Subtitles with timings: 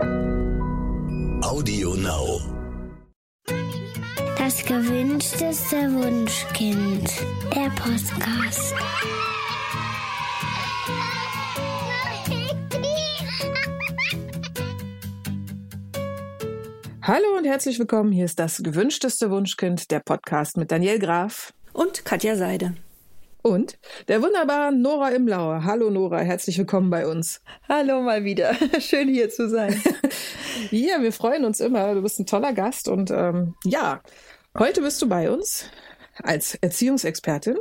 [0.00, 2.40] Audio Now.
[4.38, 7.10] Das gewünschteste Wunschkind.
[7.52, 8.74] Der Podcast.
[17.02, 18.12] Hallo und herzlich willkommen.
[18.12, 22.74] Hier ist das gewünschteste Wunschkind, der Podcast mit Daniel Graf und Katja Seide.
[23.48, 23.78] Und
[24.08, 25.64] der wunderbaren Nora Imlauer.
[25.64, 27.40] Hallo Nora, herzlich willkommen bei uns.
[27.66, 28.54] Hallo mal wieder.
[28.78, 29.82] Schön hier zu sein.
[30.70, 31.94] ja, wir freuen uns immer.
[31.94, 34.02] Du bist ein toller Gast und ähm, ja,
[34.58, 35.64] heute bist du bei uns
[36.22, 37.56] als Erziehungsexpertin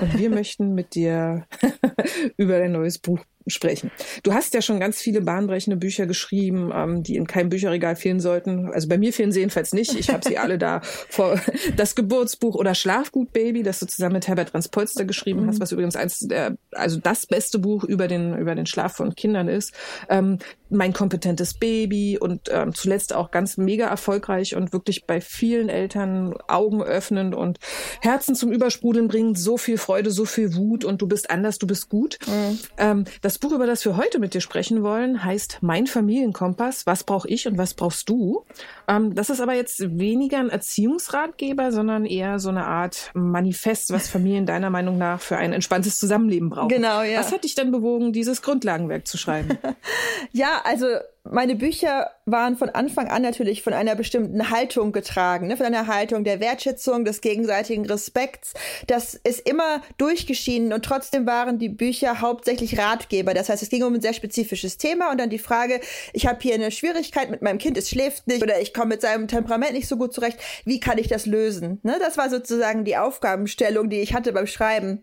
[0.00, 1.46] und wir möchten mit dir
[2.36, 3.20] über dein neues Buch
[3.50, 3.90] sprechen.
[4.22, 8.20] Du hast ja schon ganz viele bahnbrechende Bücher geschrieben, ähm, die in keinem Bücherregal fehlen
[8.20, 8.70] sollten.
[8.72, 9.98] Also bei mir fehlen sie jedenfalls nicht.
[9.98, 11.40] Ich habe sie alle da vor
[11.76, 15.60] das Geburtsbuch oder Schlafgut Baby, das du zusammen mit Herbert Transpolster geschrieben hast, mhm.
[15.60, 19.48] was übrigens eins der, also das beste Buch über den über den Schlaf von Kindern
[19.48, 19.72] ist.
[20.08, 20.38] Ähm,
[20.70, 26.34] mein kompetentes Baby und ähm, zuletzt auch ganz mega erfolgreich und wirklich bei vielen Eltern
[26.46, 27.58] Augen öffnend und
[28.00, 31.66] Herzen zum Übersprudeln bringend, so viel Freude, so viel Wut und du bist anders, du
[31.66, 32.18] bist gut.
[32.26, 32.58] Mhm.
[32.76, 36.86] Ähm, das Buch, über das wir heute mit dir sprechen wollen, heißt Mein Familienkompass.
[36.86, 38.44] Was brauche ich und was brauchst du?
[38.86, 44.08] Ähm, das ist aber jetzt weniger ein Erziehungsratgeber, sondern eher so eine Art Manifest, was
[44.08, 46.68] Familien deiner Meinung nach für ein entspanntes Zusammenleben brauchen.
[46.68, 47.20] Genau, ja.
[47.20, 49.58] Was hat dich denn bewogen, dieses Grundlagenwerk zu schreiben?
[50.32, 50.86] ja, also
[51.30, 55.56] meine Bücher waren von Anfang an natürlich von einer bestimmten Haltung getragen, ne?
[55.56, 58.54] von einer Haltung der Wertschätzung, des gegenseitigen Respekts.
[58.86, 63.34] Das ist immer durchgeschieden und trotzdem waren die Bücher hauptsächlich Ratgeber.
[63.34, 65.80] Das heißt, es ging um ein sehr spezifisches Thema und dann die Frage,
[66.12, 69.00] ich habe hier eine Schwierigkeit mit meinem Kind, es schläft nicht oder ich komme mit
[69.00, 70.38] seinem Temperament nicht so gut zurecht.
[70.64, 71.80] Wie kann ich das lösen?
[71.82, 71.96] Ne?
[72.00, 75.02] Das war sozusagen die Aufgabenstellung, die ich hatte beim Schreiben.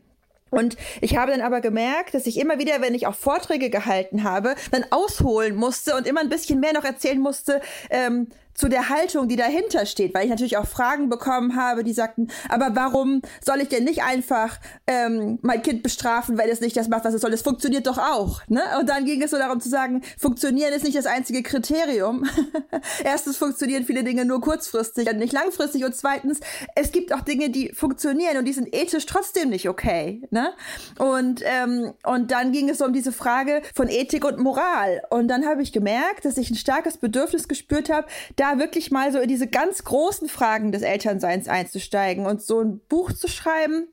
[0.55, 4.23] Und ich habe dann aber gemerkt, dass ich immer wieder, wenn ich auch Vorträge gehalten
[4.23, 8.89] habe, dann ausholen musste und immer ein bisschen mehr noch erzählen musste, ähm, zu der
[8.89, 13.21] Haltung, die dahinter steht, weil ich natürlich auch Fragen bekommen habe, die sagten, aber warum
[13.43, 17.13] soll ich denn nicht einfach ähm, mein Kind bestrafen, weil es nicht das macht, was
[17.13, 17.33] es soll?
[17.33, 18.41] Es funktioniert doch auch.
[18.47, 18.61] Ne?
[18.79, 22.25] Und dann ging es so darum zu sagen, funktionieren ist nicht das einzige Kriterium.
[23.03, 25.83] Erstens funktionieren viele Dinge nur kurzfristig und nicht langfristig.
[25.83, 26.39] Und zweitens,
[26.75, 30.21] es gibt auch Dinge, die funktionieren und die sind ethisch trotzdem nicht okay.
[30.31, 30.53] Ne?
[30.97, 35.01] Und, ähm, und dann ging es so um diese Frage von Ethik und Moral.
[35.09, 38.07] Und dann habe ich gemerkt, dass ich ein starkes Bedürfnis gespürt habe,
[38.45, 42.79] da wirklich mal so in diese ganz großen Fragen des Elternseins einzusteigen und so ein
[42.87, 43.87] Buch zu schreiben,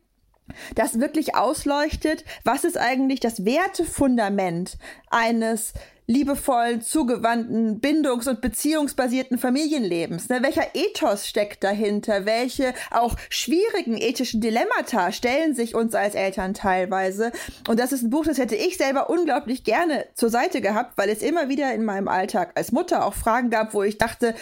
[0.75, 4.77] das wirklich ausleuchtet, was ist eigentlich das Wertefundament
[5.11, 5.73] eines
[6.07, 10.29] liebevollen, zugewandten, bindungs- und beziehungsbasierten Familienlebens.
[10.29, 10.43] Ne?
[10.43, 12.27] Welcher Ethos steckt dahinter?
[12.27, 17.33] Welche auch schwierigen ethischen Dilemmata stellen sich uns als Eltern teilweise?
[17.69, 21.09] Und das ist ein Buch, das hätte ich selber unglaublich gerne zur Seite gehabt, weil
[21.09, 24.35] es immer wieder in meinem Alltag als Mutter auch Fragen gab, wo ich dachte,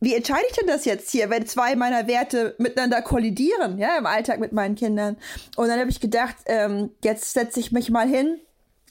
[0.00, 4.06] wie entscheide ich denn das jetzt hier, wenn zwei meiner Werte miteinander kollidieren, ja, im
[4.06, 5.16] Alltag mit meinen Kindern?
[5.56, 8.38] Und dann habe ich gedacht, ähm, jetzt setze ich mich mal hin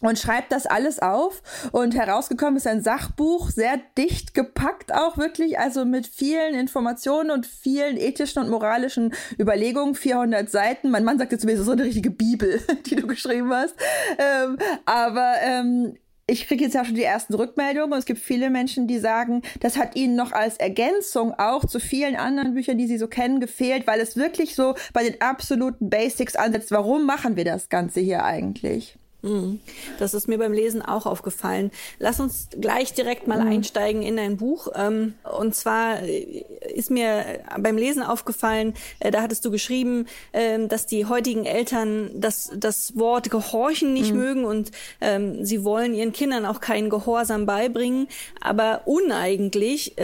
[0.02, 1.42] und schreibt das alles auf.
[1.72, 7.46] Und herausgekommen ist ein Sachbuch, sehr dicht gepackt auch wirklich, also mit vielen Informationen und
[7.46, 10.92] vielen ethischen und moralischen Überlegungen, 400 Seiten.
[10.92, 13.76] Mein Mann sagte zu mir, so eine richtige Bibel, die du geschrieben hast.
[14.18, 18.50] Ähm, aber ähm, ich kriege jetzt ja schon die ersten Rückmeldungen und es gibt viele
[18.50, 22.88] Menschen, die sagen, das hat ihnen noch als Ergänzung auch zu vielen anderen Büchern, die
[22.88, 26.72] sie so kennen, gefehlt, weil es wirklich so bei den absoluten Basics ansetzt.
[26.72, 28.98] Warum machen wir das Ganze hier eigentlich?
[29.26, 29.60] Mhm.
[30.00, 31.72] Das ist mir beim Lesen auch aufgefallen.
[32.00, 33.52] Lass uns gleich direkt mal mhm.
[33.52, 34.68] einsteigen in dein Buch.
[34.76, 37.26] Ähm, und zwar äh, ist mir
[37.60, 42.98] beim Lesen aufgefallen, äh, da hattest du geschrieben, ähm, dass die heutigen Eltern das, das
[42.98, 44.20] Wort Gehorchen nicht mhm.
[44.20, 44.72] mögen und
[45.02, 48.08] ähm, sie wollen ihren Kindern auch keinen Gehorsam beibringen.
[48.42, 49.96] Aber uneigentlich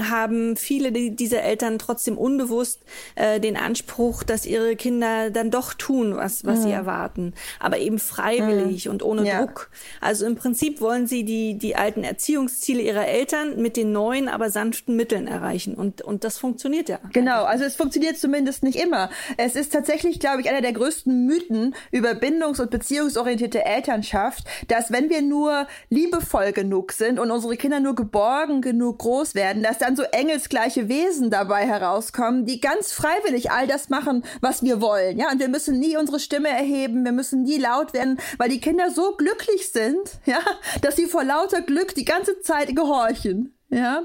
[0.00, 2.80] haben viele dieser Eltern trotzdem unbewusst
[3.16, 7.34] äh, den Anspruch, dass ihre Kinder dann doch tun, was, was sie erwarten.
[7.60, 9.44] Aber eben freiwillig freiwillig und ohne ja.
[9.44, 9.70] Druck.
[10.00, 14.50] Also im Prinzip wollen sie die, die alten Erziehungsziele ihrer Eltern mit den neuen, aber
[14.50, 15.74] sanften Mitteln erreichen.
[15.74, 16.98] Und, und das funktioniert ja.
[17.12, 19.10] Genau, also es funktioniert zumindest nicht immer.
[19.36, 24.92] Es ist tatsächlich, glaube ich, einer der größten Mythen über bindungs- und beziehungsorientierte Elternschaft, dass
[24.92, 29.78] wenn wir nur liebevoll genug sind und unsere Kinder nur geborgen genug groß werden, dass
[29.78, 35.18] dann so engelsgleiche Wesen dabei herauskommen, die ganz freiwillig all das machen, was wir wollen.
[35.18, 38.60] Ja, und wir müssen nie unsere Stimme erheben, wir müssen nie laut werden, weil die
[38.60, 40.40] Kinder so glücklich sind, ja,
[40.80, 43.56] dass sie vor lauter Glück die ganze Zeit gehorchen.
[43.68, 44.02] Ja,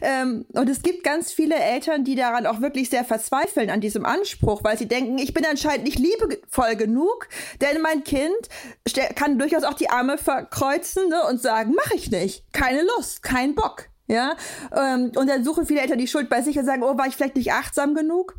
[0.00, 4.06] ähm, und es gibt ganz viele Eltern, die daran auch wirklich sehr verzweifeln an diesem
[4.06, 7.28] Anspruch, weil sie denken, ich bin anscheinend nicht liebevoll genug,
[7.60, 8.34] denn mein Kind
[9.14, 13.54] kann durchaus auch die Arme verkreuzen ne, und sagen, mache ich nicht, keine Lust, kein
[13.54, 13.88] Bock.
[14.06, 14.34] Ja,
[14.74, 17.16] ähm, und dann suchen viele Eltern die Schuld bei sich und sagen, oh, war ich
[17.16, 18.34] vielleicht nicht achtsam genug?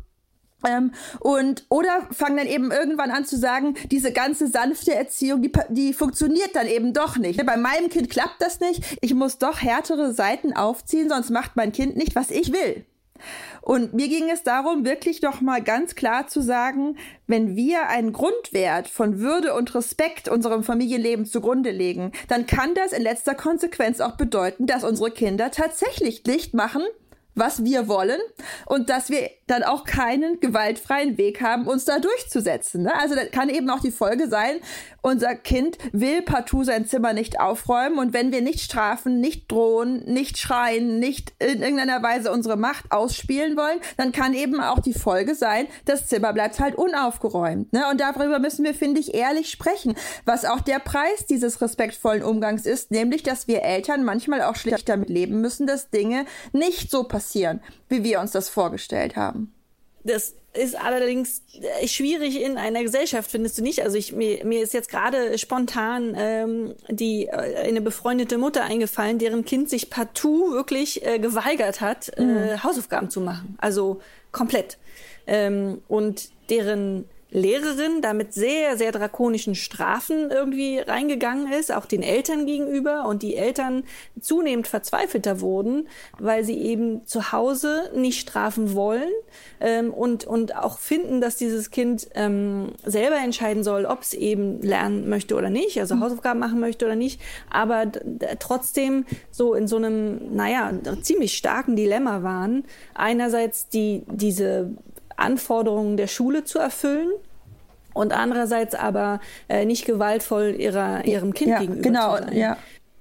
[0.66, 5.52] Ähm, und oder fangen dann eben irgendwann an zu sagen, diese ganze sanfte Erziehung, die,
[5.68, 7.44] die funktioniert dann eben doch nicht.
[7.44, 8.98] Bei meinem Kind klappt das nicht.
[9.00, 12.84] Ich muss doch härtere Seiten aufziehen, sonst macht mein Kind nicht, was ich will.
[13.62, 16.96] Und mir ging es darum, wirklich doch mal ganz klar zu sagen,
[17.26, 22.92] wenn wir einen Grundwert von Würde und Respekt unserem Familienleben zugrunde legen, dann kann das
[22.92, 26.82] in letzter Konsequenz auch bedeuten, dass unsere Kinder tatsächlich Licht machen,
[27.34, 28.20] was wir wollen
[28.66, 32.82] und dass wir dann auch keinen gewaltfreien Weg haben, uns da durchzusetzen.
[32.82, 32.92] Ne?
[32.98, 34.56] Also das kann eben auch die Folge sein,
[35.02, 40.04] unser Kind will partout sein Zimmer nicht aufräumen und wenn wir nicht strafen, nicht drohen,
[40.04, 44.94] nicht schreien, nicht in irgendeiner Weise unsere Macht ausspielen wollen, dann kann eben auch die
[44.94, 47.72] Folge sein, das Zimmer bleibt halt unaufgeräumt.
[47.72, 47.84] Ne?
[47.88, 49.94] Und darüber müssen wir, finde ich, ehrlich sprechen,
[50.24, 54.88] was auch der Preis dieses respektvollen Umgangs ist, nämlich, dass wir Eltern manchmal auch schlicht
[54.88, 59.52] damit leben müssen, dass Dinge nicht so passieren, wie wir uns das vorgestellt haben.
[60.04, 61.42] Das ist allerdings
[61.80, 63.82] äh, schwierig in einer Gesellschaft, findest du nicht?
[63.82, 69.18] Also ich, mir, mir ist jetzt gerade spontan ähm, die äh, eine befreundete Mutter eingefallen,
[69.18, 72.36] deren Kind sich partout wirklich äh, geweigert hat, äh, mhm.
[72.36, 73.56] äh, Hausaufgaben zu machen.
[73.58, 74.00] Also
[74.32, 74.78] komplett.
[75.26, 77.04] Ähm, und deren
[77.36, 83.22] Lehrerin da mit sehr, sehr drakonischen Strafen irgendwie reingegangen ist, auch den Eltern gegenüber und
[83.22, 83.84] die Eltern
[84.18, 85.86] zunehmend verzweifelter wurden,
[86.18, 89.10] weil sie eben zu Hause nicht strafen wollen
[89.60, 94.62] ähm, und, und auch finden, dass dieses Kind ähm, selber entscheiden soll, ob es eben
[94.62, 96.04] lernen möchte oder nicht, also mhm.
[96.04, 97.84] Hausaufgaben machen möchte oder nicht, aber
[98.38, 100.72] trotzdem so in so einem, naja,
[101.02, 102.64] ziemlich starken Dilemma waren.
[102.94, 104.70] Einerseits die, diese
[105.16, 107.10] Anforderungen der Schule zu erfüllen
[107.96, 112.36] und andererseits aber äh, nicht gewaltvoll ihrer, ihrem Kind ja, gegenüber genau, zu sein.
[112.36, 112.56] Ja.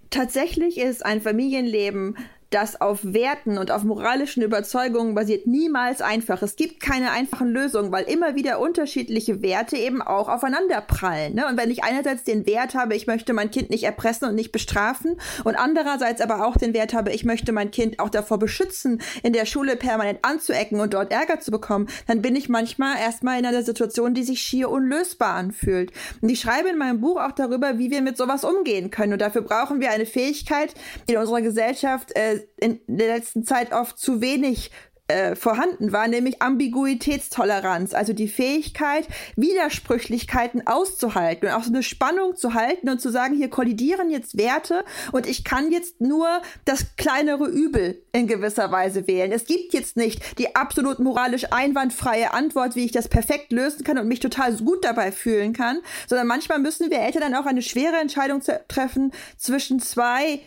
[0.09, 2.15] Tatsächlich ist ein Familienleben
[2.55, 6.41] das auf Werten und auf moralischen Überzeugungen basiert, niemals einfach.
[6.41, 11.35] Es gibt keine einfachen Lösungen, weil immer wieder unterschiedliche Werte eben auch aufeinander prallen.
[11.35, 11.47] Ne?
[11.49, 14.53] Und wenn ich einerseits den Wert habe, ich möchte mein Kind nicht erpressen und nicht
[14.53, 19.01] bestrafen und andererseits aber auch den Wert habe, ich möchte mein Kind auch davor beschützen,
[19.21, 23.37] in der Schule permanent anzuecken und dort Ärger zu bekommen, dann bin ich manchmal erstmal
[23.37, 25.91] in einer Situation, die sich schier unlösbar anfühlt.
[26.21, 29.11] Und ich schreibe in meinem Buch auch darüber, wie wir mit sowas umgehen können.
[29.11, 30.73] Und dafür brauchen wir eine Fähigkeit,
[31.07, 34.71] in unserer Gesellschaft äh, in der letzten Zeit oft zu wenig
[35.07, 42.35] äh, vorhanden war, nämlich Ambiguitätstoleranz, also die Fähigkeit, Widersprüchlichkeiten auszuhalten und auch so eine Spannung
[42.35, 46.27] zu halten und zu sagen, hier kollidieren jetzt Werte und ich kann jetzt nur
[46.65, 49.31] das kleinere Übel in gewisser Weise wählen.
[49.31, 53.99] Es gibt jetzt nicht die absolut moralisch einwandfreie Antwort, wie ich das perfekt lösen kann
[53.99, 57.61] und mich total gut dabei fühlen kann, sondern manchmal müssen wir Eltern dann auch eine
[57.61, 60.39] schwere Entscheidung treffen zwischen zwei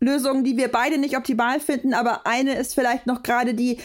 [0.00, 3.78] Lösungen, die wir beide nicht optimal finden, aber eine ist vielleicht noch gerade die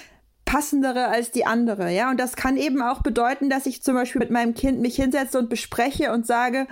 [0.46, 2.10] passendere als die andere, ja.
[2.10, 5.38] Und das kann eben auch bedeuten, dass ich zum Beispiel mit meinem Kind mich hinsetze
[5.38, 6.68] und bespreche und sage,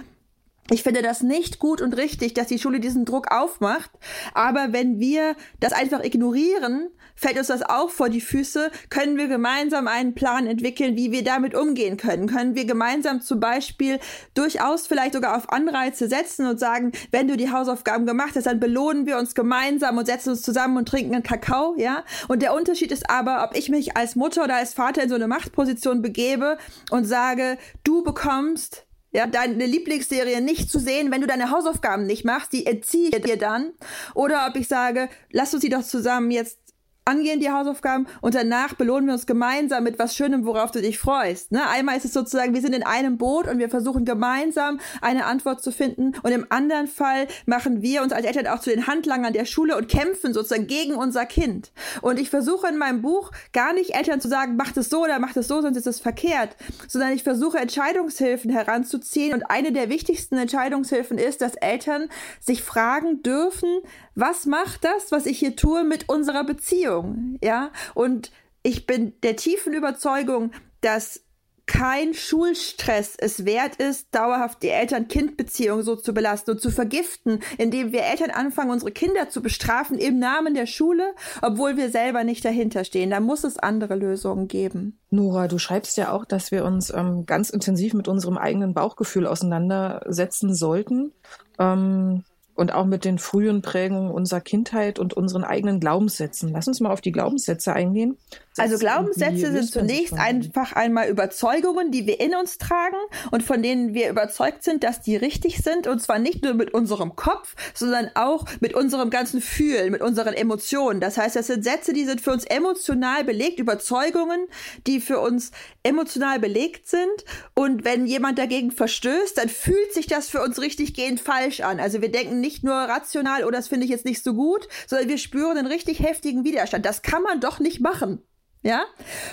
[0.72, 3.92] ich finde das nicht gut und richtig, dass die Schule diesen Druck aufmacht.
[4.34, 9.28] Aber wenn wir das einfach ignorieren, fällt uns das auch vor die Füße, können wir
[9.28, 12.28] gemeinsam einen Plan entwickeln, wie wir damit umgehen können.
[12.28, 14.00] Können wir gemeinsam zum Beispiel
[14.36, 18.62] durchaus vielleicht sogar auf Anreize setzen und sagen, wenn du die Hausaufgaben gemacht hast, dann
[18.62, 22.06] belohnen wir uns gemeinsam und setzen uns zusammen und trinken einen Kakao, ja?
[22.30, 25.16] Und der Unterschied ist aber, ob ich mich als Mutter oder als Vater in so
[25.16, 26.58] eine Machtposition begebe
[26.90, 32.26] und sage, du bekommst ja, deine Lieblingsserie nicht zu sehen, wenn du deine Hausaufgaben nicht
[32.26, 33.72] machst, die erziehe ich dir dann.
[34.16, 36.58] Oder ob ich sage, lass uns sie doch zusammen jetzt
[37.06, 41.00] angehen die Hausaufgaben und danach belohnen wir uns gemeinsam mit was Schönem, worauf du dich
[41.00, 41.52] freust.
[41.52, 41.68] Ne?
[41.68, 45.62] Einmal ist es sozusagen, wir sind in einem Boot und wir versuchen gemeinsam eine Antwort
[45.62, 49.34] zu finden und im anderen Fall machen wir uns als Eltern auch zu den Handlangern
[49.34, 51.72] der Schule und kämpfen sozusagen gegen unser Kind.
[52.02, 55.20] Und ich versuche in meinem Buch gar nicht Eltern zu sagen, macht es so oder
[55.20, 56.56] macht es so, sonst ist es verkehrt,
[56.88, 62.08] sondern ich versuche Entscheidungshilfen heranzuziehen und eine der wichtigsten Entscheidungshilfen ist, dass Eltern
[62.40, 63.70] sich fragen dürfen,
[64.16, 66.93] was macht das, was ich hier tue, mit unserer Beziehung?
[67.42, 68.32] Ja, und
[68.64, 71.22] ich bin der tiefen Überzeugung, dass
[71.66, 77.94] kein Schulstress es wert ist, dauerhaft die Eltern-Kind-Beziehung so zu belasten und zu vergiften, indem
[77.94, 82.44] wir Eltern anfangen, unsere Kinder zu bestrafen im Namen der Schule, obwohl wir selber nicht
[82.44, 83.12] dahinter stehen.
[83.12, 85.00] Da muss es andere Lösungen geben.
[85.10, 89.26] Nora, du schreibst ja auch, dass wir uns ähm, ganz intensiv mit unserem eigenen Bauchgefühl
[89.26, 91.14] auseinandersetzen sollten.
[91.60, 92.24] Ähm,
[92.56, 96.52] und auch mit den frühen Prägungen unserer Kindheit und unseren eigenen Glaubenssätzen.
[96.54, 98.18] Lass uns mal auf die Glaubenssätze eingehen.
[98.58, 102.98] Also Glaubenssätze sind zunächst einfach einmal Überzeugungen, die wir in uns tragen
[103.32, 105.88] und von denen wir überzeugt sind, dass die richtig sind.
[105.88, 110.36] Und zwar nicht nur mit unserem Kopf, sondern auch mit unserem ganzen Fühlen, mit unseren
[110.36, 111.00] Emotionen.
[111.00, 114.46] Das heißt, das sind Sätze, die sind für uns emotional belegt, Überzeugungen,
[114.86, 117.26] die für uns emotional belegt sind.
[117.56, 121.80] Und wenn jemand dagegen verstößt, dann fühlt sich das für uns richtig gehend falsch an.
[121.80, 125.10] Also wir denken nicht nur rational, oh, das finde ich jetzt nicht so gut, sondern
[125.10, 126.86] wir spüren einen richtig heftigen Widerstand.
[126.86, 128.22] Das kann man doch nicht machen.
[128.64, 128.86] Ja?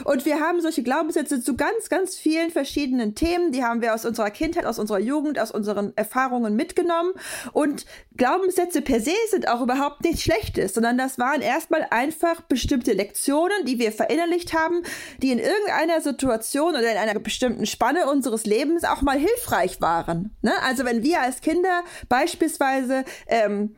[0.05, 3.53] Und wir haben solche Glaubenssätze zu ganz, ganz vielen verschiedenen Themen.
[3.53, 7.13] Die haben wir aus unserer Kindheit, aus unserer Jugend, aus unseren Erfahrungen mitgenommen.
[7.53, 12.93] Und Glaubenssätze per se sind auch überhaupt nichts Schlechtes, sondern das waren erstmal einfach bestimmte
[12.93, 14.83] Lektionen, die wir verinnerlicht haben,
[15.23, 20.37] die in irgendeiner Situation oder in einer bestimmten Spanne unseres Lebens auch mal hilfreich waren.
[20.43, 20.53] Ne?
[20.63, 23.77] Also wenn wir als Kinder beispielsweise ähm,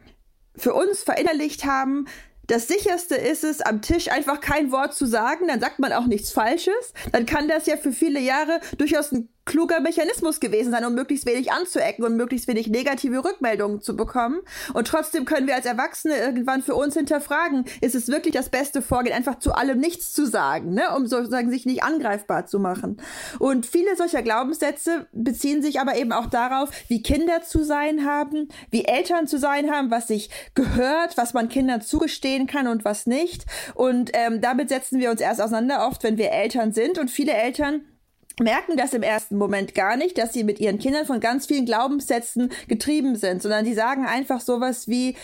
[0.57, 2.07] für uns verinnerlicht haben,
[2.47, 6.07] das sicherste ist es, am Tisch einfach kein Wort zu sagen, dann sagt man auch
[6.07, 6.93] nichts Falsches.
[7.13, 11.27] Dann kann das ja für viele Jahre durchaus ein kluger Mechanismus gewesen sein, um möglichst
[11.27, 14.41] wenig anzuecken und möglichst wenig negative Rückmeldungen zu bekommen.
[14.73, 18.83] Und trotzdem können wir als Erwachsene irgendwann für uns hinterfragen, ist es wirklich das beste
[18.83, 20.95] Vorgehen, einfach zu allem nichts zu sagen, ne?
[20.97, 22.99] um sozusagen sich nicht angreifbar zu machen.
[23.39, 28.49] Und viele solcher Glaubenssätze beziehen sich aber eben auch darauf, wie Kinder zu sein haben,
[28.71, 33.07] wie Eltern zu sein haben, was sich gehört, was man Kindern zugestehen kann und was
[33.07, 33.45] nicht.
[33.75, 36.99] Und ähm, damit setzen wir uns erst auseinander, oft wenn wir Eltern sind.
[36.99, 37.83] Und viele Eltern
[38.41, 41.67] merken das im ersten Moment gar nicht, dass sie mit ihren Kindern von ganz vielen
[41.67, 45.17] Glaubenssätzen getrieben sind, sondern die sagen einfach sowas wie,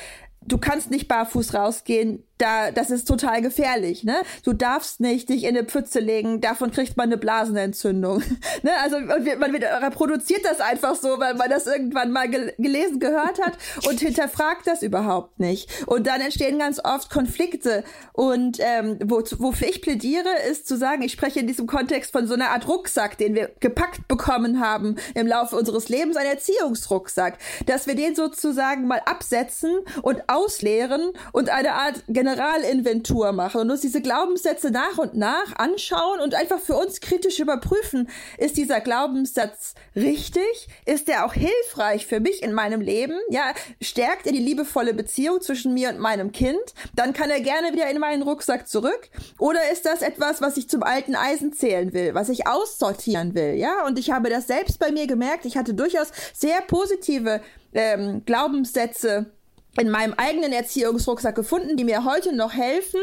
[0.42, 4.16] du kannst nicht barfuß rausgehen, da, das ist total gefährlich, ne?
[4.44, 8.22] Du darfst nicht dich in eine Pfütze legen, davon kriegt man eine Blasenentzündung.
[8.62, 8.70] ne?
[8.82, 13.58] Also man reproduziert das einfach so, weil man das irgendwann mal gel gelesen, gehört hat
[13.86, 15.86] und hinterfragt das überhaupt nicht.
[15.86, 17.84] Und dann entstehen ganz oft Konflikte.
[18.12, 22.26] Und ähm, wo, wofür ich plädiere, ist zu sagen, ich spreche in diesem Kontext von
[22.26, 27.38] so einer Art Rucksack, den wir gepackt bekommen haben im Laufe unseres Lebens, ein Erziehungsrucksack,
[27.66, 33.80] dass wir den sozusagen mal absetzen und ausleeren und eine Art Generalinventur machen und uns
[33.80, 39.74] diese Glaubenssätze nach und nach anschauen und einfach für uns kritisch überprüfen, ist dieser Glaubenssatz
[39.96, 40.68] richtig?
[40.84, 43.18] Ist der auch hilfreich für mich in meinem Leben?
[43.30, 46.58] Ja, stärkt er die liebevolle Beziehung zwischen mir und meinem Kind?
[46.94, 49.08] Dann kann er gerne wieder in meinen Rucksack zurück.
[49.38, 53.54] Oder ist das etwas, was ich zum alten Eisen zählen will, was ich aussortieren will?
[53.54, 55.46] Ja, und ich habe das selbst bei mir gemerkt.
[55.46, 57.40] Ich hatte durchaus sehr positive
[57.72, 59.32] ähm, Glaubenssätze
[59.78, 63.00] in meinem eigenen Erziehungsrucksack gefunden, die mir heute noch helfen,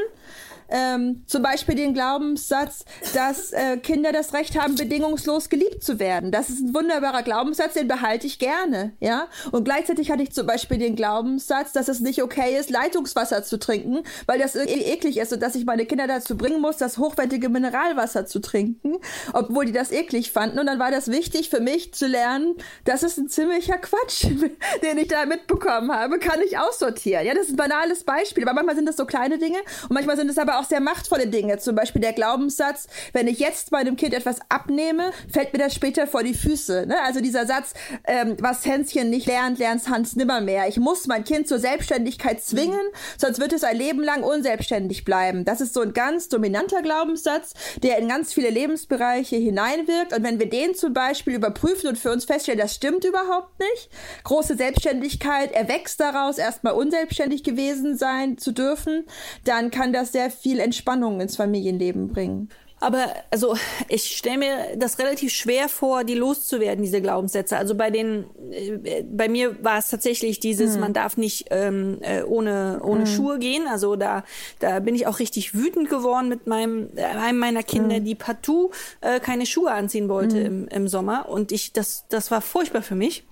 [0.69, 6.31] ähm, zum Beispiel den Glaubenssatz, dass äh, Kinder das Recht haben, bedingungslos geliebt zu werden.
[6.31, 9.27] Das ist ein wunderbarer Glaubenssatz, den behalte ich gerne, ja.
[9.51, 13.59] Und gleichzeitig hatte ich zum Beispiel den Glaubenssatz, dass es nicht okay ist, Leitungswasser zu
[13.59, 16.97] trinken, weil das irgendwie eklig ist und dass ich meine Kinder dazu bringen muss, das
[16.97, 18.95] hochwertige Mineralwasser zu trinken,
[19.33, 20.59] obwohl die das eklig fanden.
[20.59, 24.23] Und dann war das wichtig für mich zu lernen, das ist ein ziemlicher Quatsch,
[24.83, 27.25] den ich da mitbekommen habe, kann ich aussortieren.
[27.25, 30.17] Ja, das ist ein banales Beispiel, aber manchmal sind das so kleine Dinge und manchmal
[30.17, 31.57] sind es aber auch sehr machtvolle Dinge.
[31.57, 36.07] Zum Beispiel der Glaubenssatz, wenn ich jetzt meinem Kind etwas abnehme, fällt mir das später
[36.07, 36.85] vor die Füße.
[36.87, 36.95] Ne?
[37.03, 37.73] Also dieser Satz,
[38.05, 40.67] ähm, was Hänschen nicht lernt, lernt Hans nimmermehr.
[40.67, 42.81] Ich muss mein Kind zur Selbstständigkeit zwingen,
[43.17, 45.45] sonst wird es ein Leben lang unselbstständig bleiben.
[45.45, 50.13] Das ist so ein ganz dominanter Glaubenssatz, der in ganz viele Lebensbereiche hineinwirkt.
[50.15, 53.89] Und wenn wir den zum Beispiel überprüfen und für uns feststellen, das stimmt überhaupt nicht,
[54.23, 59.05] große Selbstständigkeit erwächst daraus, erstmal unselbstständig gewesen sein zu dürfen,
[59.43, 62.49] dann kann das sehr viel viel Entspannung ins Familienleben bringen.
[62.79, 67.57] Aber also ich stelle mir das relativ schwer vor, die loszuwerden, diese Glaubenssätze.
[67.57, 70.81] Also bei den, äh, bei mir war es tatsächlich dieses, mhm.
[70.81, 73.05] man darf nicht ähm, äh, ohne ohne mhm.
[73.07, 73.67] Schuhe gehen.
[73.67, 74.23] Also da
[74.59, 78.05] da bin ich auch richtig wütend geworden mit meinem äh, einem meiner Kinder, mhm.
[78.05, 78.69] die partout
[79.01, 80.45] äh, keine Schuhe anziehen wollte mhm.
[80.45, 81.27] im, im Sommer.
[81.27, 83.23] Und ich das das war furchtbar für mich.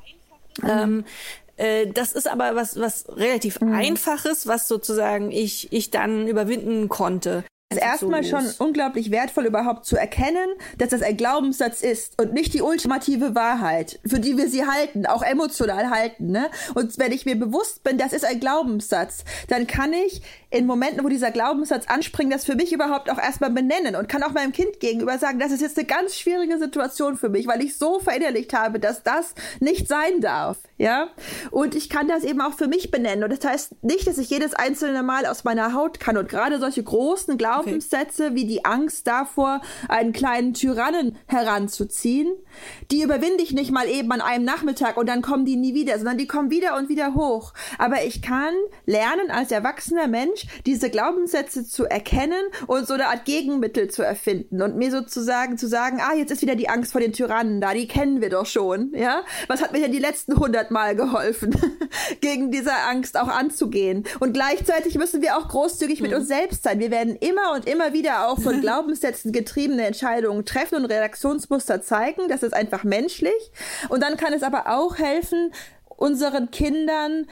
[0.63, 0.69] Mhm.
[0.69, 1.05] Ähm,
[1.63, 3.73] äh, das ist aber was, was relativ mhm.
[3.73, 7.43] Einfaches, was sozusagen ich, ich dann überwinden konnte
[7.73, 12.53] ist erstmal schon unglaublich wertvoll, überhaupt zu erkennen, dass das ein Glaubenssatz ist und nicht
[12.53, 16.31] die ultimative Wahrheit, für die wir sie halten, auch emotional halten.
[16.31, 16.49] Ne?
[16.75, 20.21] Und wenn ich mir bewusst bin, das ist ein Glaubenssatz, dann kann ich
[20.53, 24.23] in Momenten, wo dieser Glaubenssatz anspringt, das für mich überhaupt auch erstmal benennen und kann
[24.23, 27.61] auch meinem Kind gegenüber sagen, das ist jetzt eine ganz schwierige Situation für mich, weil
[27.63, 30.57] ich so verinnerlicht habe, dass das nicht sein darf.
[30.77, 31.09] Ja?
[31.49, 33.23] Und ich kann das eben auch für mich benennen.
[33.23, 36.59] Und das heißt nicht, dass ich jedes einzelne Mal aus meiner Haut kann und gerade
[36.59, 38.35] solche großen Glauben Glaubenssätze okay.
[38.35, 42.31] wie die Angst davor, einen kleinen Tyrannen heranzuziehen.
[42.91, 45.97] Die überwinde ich nicht mal eben an einem Nachmittag und dann kommen die nie wieder,
[45.97, 47.53] sondern die kommen wieder und wieder hoch.
[47.77, 48.53] Aber ich kann
[48.85, 54.61] lernen, als erwachsener Mensch diese Glaubenssätze zu erkennen und so eine Art Gegenmittel zu erfinden
[54.61, 57.73] und mir sozusagen zu sagen, ah, jetzt ist wieder die Angst vor den Tyrannen da,
[57.73, 59.23] die kennen wir doch schon, ja?
[59.47, 61.55] Was hat mir denn die letzten hundert Mal geholfen,
[62.21, 64.05] gegen diese Angst auch anzugehen?
[64.19, 66.17] Und gleichzeitig müssen wir auch großzügig mit mhm.
[66.17, 66.79] uns selbst sein.
[66.79, 72.27] Wir werden immer und immer wieder auch von Glaubenssätzen getriebene Entscheidungen treffen und Reaktionsmuster zeigen.
[72.27, 73.51] Das ist einfach menschlich.
[73.89, 75.51] Und dann kann es aber auch helfen,
[75.97, 77.27] unseren Kindern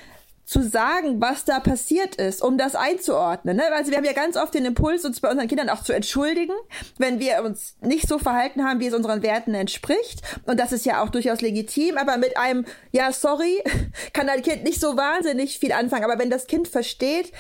[0.45, 3.57] zu sagen, was da passiert ist, um das einzuordnen.
[3.57, 3.63] Ne?
[3.73, 6.53] Also wir haben ja ganz oft den Impuls, uns bei unseren Kindern auch zu entschuldigen,
[6.97, 10.21] wenn wir uns nicht so verhalten haben, wie es unseren Werten entspricht.
[10.45, 11.97] Und das ist ja auch durchaus legitim.
[11.97, 13.63] Aber mit einem, ja, sorry,
[14.13, 16.03] kann ein Kind nicht so wahnsinnig viel anfangen.
[16.03, 17.31] Aber wenn das Kind versteht,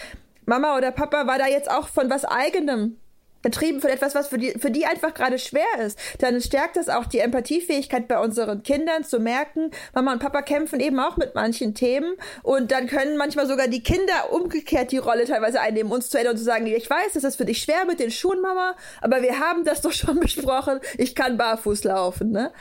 [0.45, 3.00] Mama oder Papa war da jetzt auch von was eigenem
[3.41, 6.89] getrieben von etwas, was für die, für die einfach gerade schwer ist, dann stärkt das
[6.89, 11.35] auch die Empathiefähigkeit bei unseren Kindern zu merken, Mama und Papa kämpfen eben auch mit
[11.35, 12.15] manchen Themen.
[12.43, 16.33] Und dann können manchmal sogar die Kinder umgekehrt die Rolle teilweise einnehmen, uns zu erinnern
[16.33, 19.21] und zu sagen, ich weiß, das ist für dich schwer mit den Schuhen, Mama, aber
[19.21, 22.51] wir haben das doch schon besprochen, ich kann barfuß laufen, ne?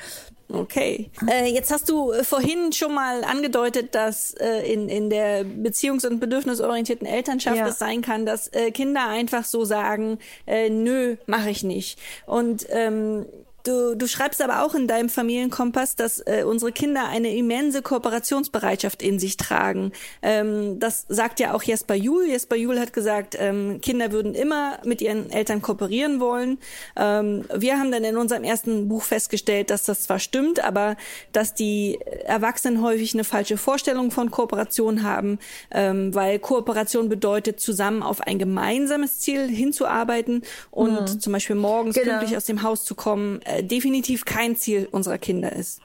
[0.53, 1.11] Okay.
[1.29, 6.07] Äh, jetzt hast du äh, vorhin schon mal angedeutet, dass äh, in, in der beziehungs-
[6.07, 7.69] und bedürfnisorientierten Elternschaft ja.
[7.69, 11.99] es sein kann, dass äh, Kinder einfach so sagen, äh, nö, mache ich nicht.
[12.27, 13.27] Und ähm,
[13.65, 19.03] Du, du schreibst aber auch in deinem Familienkompass, dass äh, unsere Kinder eine immense Kooperationsbereitschaft
[19.03, 19.93] in sich tragen.
[20.23, 22.27] Ähm, das sagt ja auch Jesper Juhl.
[22.27, 26.59] Jesper Juhl hat gesagt, ähm, Kinder würden immer mit ihren Eltern kooperieren wollen.
[26.97, 30.97] Ähm, wir haben dann in unserem ersten Buch festgestellt, dass das zwar stimmt, aber
[31.33, 35.39] dass die Erwachsenen häufig eine falsche Vorstellung von Kooperation haben,
[35.71, 41.21] ähm, weil Kooperation bedeutet, zusammen auf ein gemeinsames Ziel hinzuarbeiten und mhm.
[41.21, 42.19] zum Beispiel morgens genau.
[42.19, 45.81] pünktlich aus dem Haus zu kommen äh, definitiv kein Ziel unserer Kinder ist.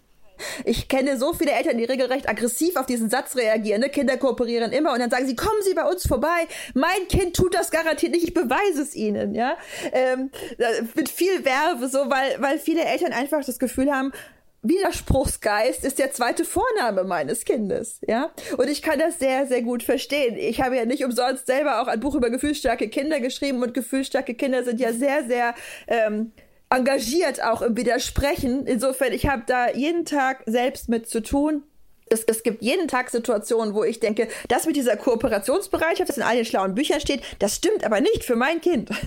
[0.66, 3.82] Ich kenne so viele Eltern, die regelrecht aggressiv auf diesen Satz reagieren.
[3.82, 3.90] Ne?
[3.90, 6.48] Kinder kooperieren immer und dann sagen sie, kommen Sie bei uns vorbei.
[6.74, 9.34] Mein Kind tut das garantiert nicht, ich beweise es Ihnen.
[9.34, 9.58] Ja,
[9.94, 10.32] ähm,
[10.96, 14.12] mit viel Werbe, so weil weil viele Eltern einfach das Gefühl haben,
[14.68, 18.32] Widerspruchsgeist ist der zweite Vorname meines Kindes, ja.
[18.58, 20.36] Und ich kann das sehr, sehr gut verstehen.
[20.38, 24.34] Ich habe ja nicht umsonst selber auch ein Buch über gefühlsstarke Kinder geschrieben und gefühlsstarke
[24.34, 25.54] Kinder sind ja sehr, sehr
[25.88, 26.32] ähm,
[26.70, 28.66] engagiert auch im Widersprechen.
[28.66, 31.64] Insofern, ich habe da jeden Tag selbst mit zu tun
[32.08, 36.24] es, es gibt jeden Tag Situationen, wo ich denke, das mit dieser Kooperationsbereitschaft, das in
[36.24, 38.90] all den schlauen Büchern steht, das stimmt aber nicht für mein Kind.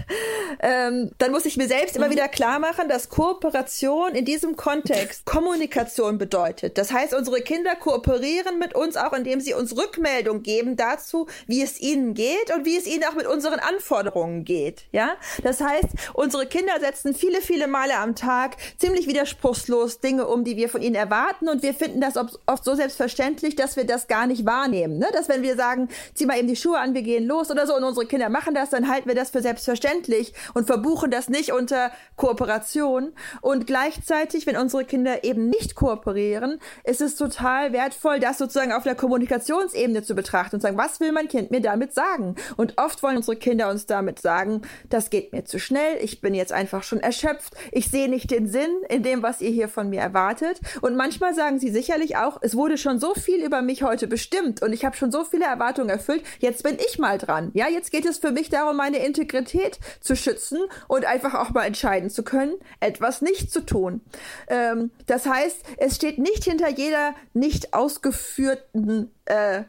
[0.60, 2.12] Ähm, dann muss ich mir selbst immer mhm.
[2.12, 6.78] wieder klar machen, dass Kooperation in diesem Kontext Kommunikation bedeutet.
[6.78, 11.62] Das heißt, unsere Kinder kooperieren mit uns auch, indem sie uns Rückmeldung geben dazu, wie
[11.62, 14.84] es ihnen geht und wie es ihnen auch mit unseren Anforderungen geht.
[14.90, 20.44] Ja, das heißt, unsere Kinder setzen viele, viele Male am Tag ziemlich widerspruchslos Dinge um,
[20.44, 23.84] die wir von ihnen erwarten und wir finden das oft so sehr selbstverständlich, dass wir
[23.84, 24.98] das gar nicht wahrnehmen.
[24.98, 25.06] Ne?
[25.12, 27.76] Dass wenn wir sagen, zieh mal eben die Schuhe an, wir gehen los oder so
[27.76, 31.52] und unsere Kinder machen das, dann halten wir das für selbstverständlich und verbuchen das nicht
[31.52, 33.12] unter Kooperation.
[33.42, 38.84] Und gleichzeitig, wenn unsere Kinder eben nicht kooperieren, ist es total wertvoll, das sozusagen auf
[38.84, 42.36] der Kommunikationsebene zu betrachten und sagen, was will mein Kind mir damit sagen?
[42.56, 46.34] Und oft wollen unsere Kinder uns damit sagen, das geht mir zu schnell, ich bin
[46.34, 49.90] jetzt einfach schon erschöpft, ich sehe nicht den Sinn in dem, was ihr hier von
[49.90, 50.60] mir erwartet.
[50.80, 54.62] Und manchmal sagen sie sicherlich auch, es wurde schon so viel über mich heute bestimmt
[54.62, 56.22] und ich habe schon so viele Erwartungen erfüllt.
[56.38, 57.50] Jetzt bin ich mal dran.
[57.54, 61.64] Ja, jetzt geht es für mich darum, meine Integrität zu schützen und einfach auch mal
[61.64, 64.00] entscheiden zu können, etwas nicht zu tun.
[64.48, 69.64] Ähm, das heißt, es steht nicht hinter jeder nicht ausgeführten äh,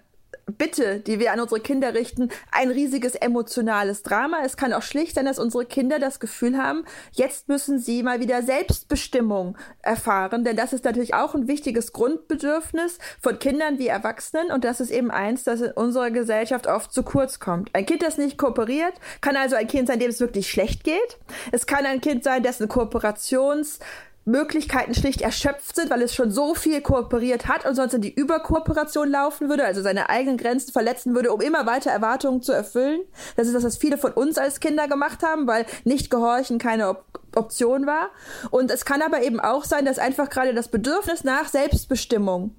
[0.57, 4.37] Bitte, die wir an unsere Kinder richten, ein riesiges emotionales Drama.
[4.43, 8.19] Es kann auch schlicht sein, dass unsere Kinder das Gefühl haben, jetzt müssen sie mal
[8.19, 14.51] wieder Selbstbestimmung erfahren, denn das ist natürlich auch ein wichtiges Grundbedürfnis von Kindern wie Erwachsenen
[14.51, 17.73] und das ist eben eins, das in unserer Gesellschaft oft zu kurz kommt.
[17.73, 21.17] Ein Kind, das nicht kooperiert, kann also ein Kind sein, dem es wirklich schlecht geht.
[21.51, 23.79] Es kann ein Kind sein, dessen Kooperations
[24.25, 28.13] Möglichkeiten schlicht erschöpft sind, weil es schon so viel kooperiert hat und sonst in die
[28.13, 33.01] Überkooperation laufen würde, also seine eigenen Grenzen verletzen würde, um immer weiter Erwartungen zu erfüllen.
[33.35, 36.89] Das ist das, was viele von uns als Kinder gemacht haben, weil nicht gehorchen keine
[36.89, 37.05] Op
[37.35, 38.09] Option war.
[38.49, 42.55] Und es kann aber eben auch sein, dass einfach gerade das Bedürfnis nach Selbstbestimmung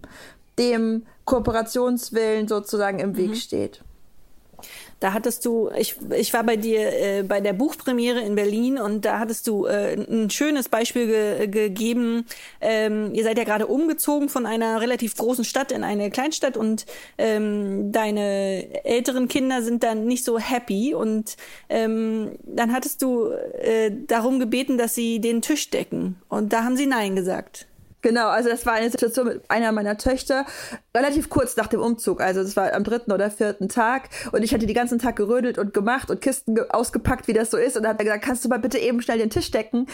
[0.60, 3.34] dem Kooperationswillen sozusagen im Weg mhm.
[3.34, 3.82] steht.
[5.00, 9.06] Da hattest du, ich, ich war bei dir äh, bei der Buchpremiere in Berlin und
[9.06, 12.26] da hattest du äh, ein schönes Beispiel ge gegeben.
[12.60, 16.84] Ähm, ihr seid ja gerade umgezogen von einer relativ großen Stadt in eine Kleinstadt und
[17.16, 21.36] ähm, deine älteren Kinder sind dann nicht so happy und
[21.70, 26.76] ähm, dann hattest du äh, darum gebeten, dass sie den Tisch decken und da haben
[26.76, 27.69] sie Nein gesagt.
[28.02, 30.46] Genau, also das war eine Situation mit einer meiner Töchter,
[30.96, 32.20] relativ kurz nach dem Umzug.
[32.20, 35.58] Also das war am dritten oder vierten Tag und ich hatte die ganzen Tag gerödelt
[35.58, 37.76] und gemacht und Kisten ausgepackt, wie das so ist.
[37.76, 39.86] Und dann hat er gesagt, kannst du mal bitte eben schnell den Tisch decken?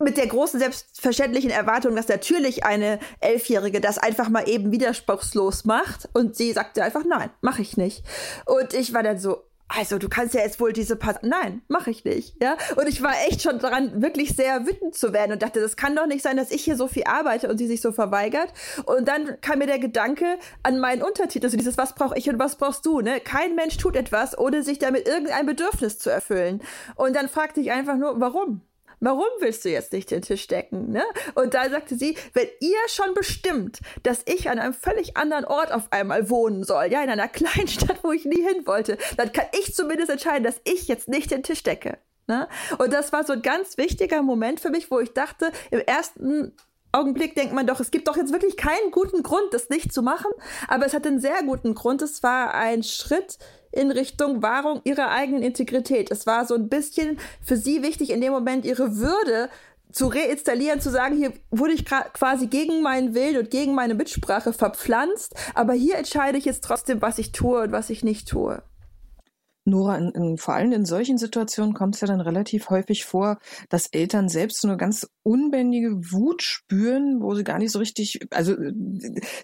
[0.00, 6.08] mit der großen selbstverständlichen Erwartung, dass natürlich eine Elfjährige das einfach mal eben widerspruchslos macht.
[6.12, 8.04] Und sie sagte einfach, nein, mache ich nicht.
[8.46, 11.90] Und ich war dann so, also du kannst ja jetzt wohl diese Pass nein mache
[11.90, 12.56] ich nicht ja?
[12.76, 15.94] Und ich war echt schon daran wirklich sehr wütend zu werden und dachte das kann
[15.94, 18.52] doch nicht sein dass ich hier so viel arbeite und sie sich so verweigert.
[18.84, 22.38] Und dann kam mir der Gedanke an meinen Untertitel also dieses was brauche ich und
[22.38, 23.20] was brauchst du ne?
[23.20, 26.62] Kein Mensch tut etwas ohne sich damit irgendein Bedürfnis zu erfüllen.
[26.96, 28.62] Und dann fragte ich einfach nur warum
[29.00, 30.90] warum willst du jetzt nicht den Tisch decken?
[30.90, 31.04] Ne?
[31.34, 35.72] Und da sagte sie, wenn ihr schon bestimmt, dass ich an einem völlig anderen Ort
[35.72, 39.32] auf einmal wohnen soll, ja, in einer kleinen Stadt, wo ich nie hin wollte, dann
[39.32, 41.98] kann ich zumindest entscheiden, dass ich jetzt nicht den Tisch decke.
[42.26, 42.46] Ne?
[42.76, 46.52] Und das war so ein ganz wichtiger Moment für mich, wo ich dachte, im ersten
[46.92, 50.02] Augenblick denkt man doch, es gibt doch jetzt wirklich keinen guten Grund, das nicht zu
[50.02, 50.30] machen.
[50.68, 52.02] Aber es hat einen sehr guten Grund.
[52.02, 53.38] Es war ein Schritt
[53.72, 56.10] in Richtung Wahrung ihrer eigenen Integrität.
[56.10, 59.48] Es war so ein bisschen für sie wichtig, in dem Moment ihre Würde
[59.92, 64.52] zu reinstallieren, zu sagen, hier wurde ich quasi gegen meinen Willen und gegen meine Mitsprache
[64.52, 68.62] verpflanzt, aber hier entscheide ich jetzt trotzdem, was ich tue und was ich nicht tue.
[69.64, 73.38] Nora, in, in, vor allem in solchen Situationen kommt es ja dann relativ häufig vor,
[73.68, 78.20] dass Eltern selbst so eine ganz unbändige Wut spüren, wo sie gar nicht so richtig,
[78.30, 78.56] also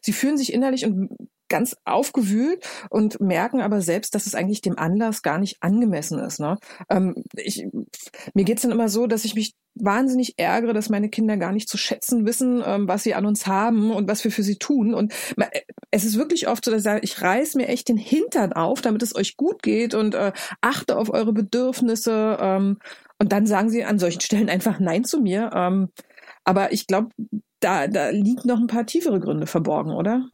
[0.01, 1.11] sie fühlen sich innerlich und
[1.49, 6.41] ganz aufgewühlt und merken aber selbst, dass es eigentlich dem Anlass gar nicht angemessen ist.
[6.41, 6.59] Ne?
[6.91, 7.67] Ähm, ich,
[8.35, 11.69] mir geht's dann immer so, dass ich mich wahnsinnig ärgere, dass meine Kinder gar nicht
[11.69, 14.95] zu schätzen wissen, ähm, was sie an uns haben und was wir für sie tun.
[14.95, 15.13] Und
[15.91, 19.03] es ist wirklich oft so, dass ich ich reiß mir echt den Hintern auf, damit
[19.03, 22.39] es euch gut geht und äh, achte auf eure Bedürfnisse.
[22.41, 22.79] Ähm,
[23.19, 25.51] und dann sagen sie an solchen Stellen einfach Nein zu mir.
[25.55, 25.91] Ähm,
[26.45, 27.11] aber ich glaube,
[27.61, 30.29] da, da liegen noch ein paar tiefere Gründe verborgen, oder?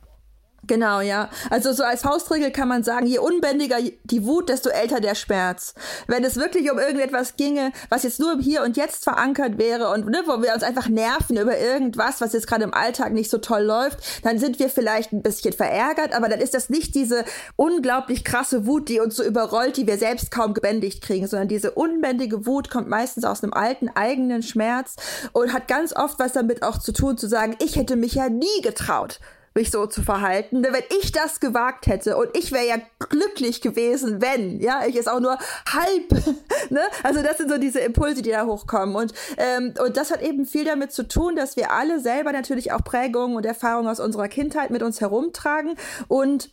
[0.71, 1.31] Genau, ja.
[1.51, 5.75] Also so als Faustregel kann man sagen, je unbändiger die Wut, desto älter der Schmerz.
[6.07, 10.07] Wenn es wirklich um irgendetwas ginge, was jetzt nur Hier und Jetzt verankert wäre und
[10.07, 13.39] ne, wo wir uns einfach nerven über irgendwas, was jetzt gerade im Alltag nicht so
[13.39, 17.25] toll läuft, dann sind wir vielleicht ein bisschen verärgert, aber dann ist das nicht diese
[17.57, 21.73] unglaublich krasse Wut, die uns so überrollt, die wir selbst kaum gebändigt kriegen, sondern diese
[21.73, 24.95] unbändige Wut kommt meistens aus einem alten eigenen Schmerz
[25.33, 28.29] und hat ganz oft was damit auch zu tun, zu sagen, ich hätte mich ja
[28.29, 29.19] nie getraut
[29.55, 30.63] mich so zu verhalten.
[30.63, 35.09] Wenn ich das gewagt hätte und ich wäre ja glücklich gewesen, wenn, ja, ich es
[35.09, 35.39] auch nur
[35.73, 36.11] halb,
[36.71, 36.81] ne?
[37.03, 38.95] Also das sind so diese Impulse, die da hochkommen.
[38.95, 42.73] Und, ähm, und das hat eben viel damit zu tun, dass wir alle selber natürlich
[42.73, 45.75] auch Prägungen und Erfahrungen aus unserer Kindheit mit uns herumtragen
[46.09, 46.51] und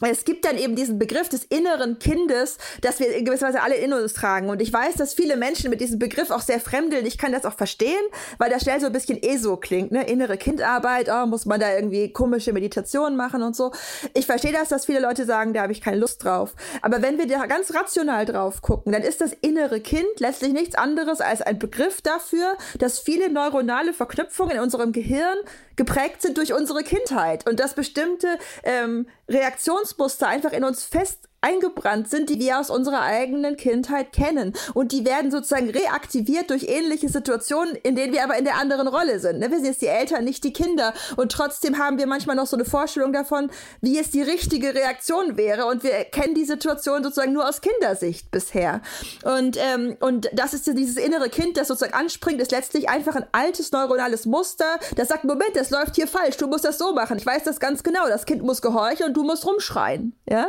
[0.00, 3.76] es gibt dann eben diesen Begriff des inneren Kindes, dass wir in gewisser Weise alle
[3.76, 4.48] in uns tragen.
[4.48, 7.06] Und ich weiß, dass viele Menschen mit diesem Begriff auch sehr fremdeln.
[7.06, 8.02] Ich kann das auch verstehen,
[8.38, 10.04] weil das schnell so ein bisschen ESO klingt, ne?
[10.08, 13.70] Innere Kindarbeit, oh, muss man da irgendwie komische Meditationen machen und so.
[14.14, 16.54] Ich verstehe das, dass viele Leute sagen, da habe ich keine Lust drauf.
[16.82, 20.74] Aber wenn wir da ganz rational drauf gucken, dann ist das innere Kind letztlich nichts
[20.74, 25.38] anderes als ein Begriff dafür, dass viele neuronale Verknüpfungen in unserem Gehirn
[25.76, 32.08] geprägt sind durch unsere Kindheit und dass bestimmte ähm, Reaktionsmuster einfach in uns fest eingebrannt
[32.08, 34.54] sind, die wir aus unserer eigenen Kindheit kennen.
[34.72, 38.88] Und die werden sozusagen reaktiviert durch ähnliche Situationen, in denen wir aber in der anderen
[38.88, 39.38] Rolle sind.
[39.38, 39.50] Ne?
[39.50, 40.94] Wir sind jetzt die Eltern, nicht die Kinder.
[41.16, 45.36] Und trotzdem haben wir manchmal noch so eine Vorstellung davon, wie es die richtige Reaktion
[45.36, 45.66] wäre.
[45.66, 48.80] Und wir kennen die Situation sozusagen nur aus Kindersicht bisher.
[49.24, 53.26] Und, ähm, und das ist dieses innere Kind, das sozusagen anspringt, ist letztlich einfach ein
[53.32, 57.18] altes neuronales Muster, das sagt, Moment, das läuft hier falsch, du musst das so machen.
[57.18, 58.06] Ich weiß das ganz genau.
[58.08, 60.14] Das Kind muss gehorchen und du musst rumschreien.
[60.28, 60.48] Ja?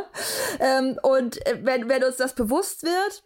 [0.60, 3.22] Ähm, ähm, und äh, wenn, wenn uns das bewusst wird,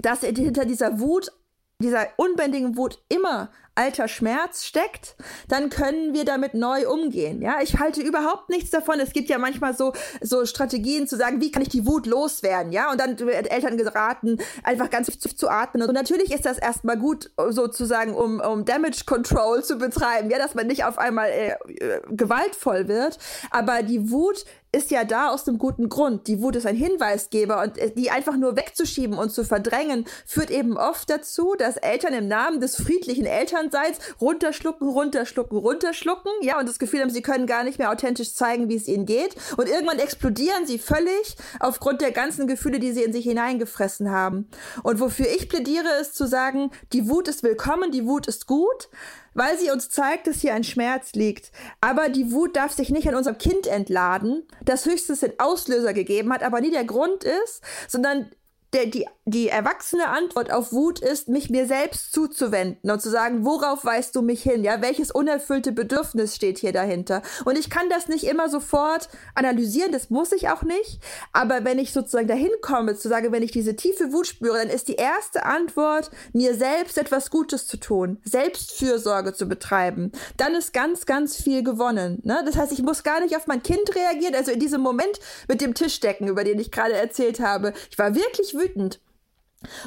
[0.00, 1.32] dass hinter dieser Wut,
[1.78, 5.16] dieser unbändigen Wut immer alter Schmerz steckt,
[5.48, 7.40] dann können wir damit neu umgehen.
[7.40, 9.00] Ja, ich halte überhaupt nichts davon.
[9.00, 12.70] Es gibt ja manchmal so, so Strategien zu sagen, wie kann ich die Wut loswerden?
[12.70, 15.88] Ja, und dann wird Eltern geraten, einfach ganz zu, zu atmen.
[15.88, 20.28] Und natürlich ist das erstmal gut, sozusagen, um, um Damage Control zu betreiben.
[20.30, 23.18] Ja, dass man nicht auf einmal äh, äh gewaltvoll wird.
[23.50, 26.26] Aber die Wut ist ja da aus einem guten Grund.
[26.26, 30.50] Die Wut ist ein Hinweisgeber und äh, die einfach nur wegzuschieben und zu verdrängen, führt
[30.50, 36.68] eben oft dazu, dass Eltern im Namen des friedlichen Elternseins runterschlucken, runterschlucken, runterschlucken, ja, und
[36.68, 39.36] das Gefühl haben, sie können gar nicht mehr authentisch zeigen, wie es ihnen geht.
[39.58, 44.48] Und irgendwann explodieren sie völlig aufgrund der ganzen Gefühle, die sie in sich hineingefressen haben.
[44.82, 48.88] Und wofür ich plädiere, ist zu sagen, die Wut ist willkommen, die Wut ist gut,
[49.34, 51.52] weil sie uns zeigt, dass hier ein Schmerz liegt.
[51.80, 56.32] Aber die Wut darf sich nicht an unserem Kind entladen, das höchstens den Auslöser gegeben
[56.32, 58.30] hat, aber nie der Grund ist, sondern
[58.72, 63.44] der, die, die erwachsene Antwort auf Wut ist, mich mir selbst zuzuwenden und zu sagen,
[63.44, 64.64] worauf weist du mich hin?
[64.64, 67.22] Ja, welches unerfüllte Bedürfnis steht hier dahinter?
[67.44, 71.00] Und ich kann das nicht immer sofort analysieren, das muss ich auch nicht.
[71.32, 74.70] Aber wenn ich sozusagen dahin komme, zu sagen, wenn ich diese tiefe Wut spüre, dann
[74.70, 80.12] ist die erste Antwort, mir selbst etwas Gutes zu tun, Selbstfürsorge zu betreiben.
[80.38, 82.20] Dann ist ganz, ganz viel gewonnen.
[82.24, 82.42] Ne?
[82.46, 84.34] Das heißt, ich muss gar nicht auf mein Kind reagieren.
[84.34, 88.14] Also in diesem Moment mit dem Tischdecken, über den ich gerade erzählt habe, ich war
[88.14, 89.00] wirklich wütend.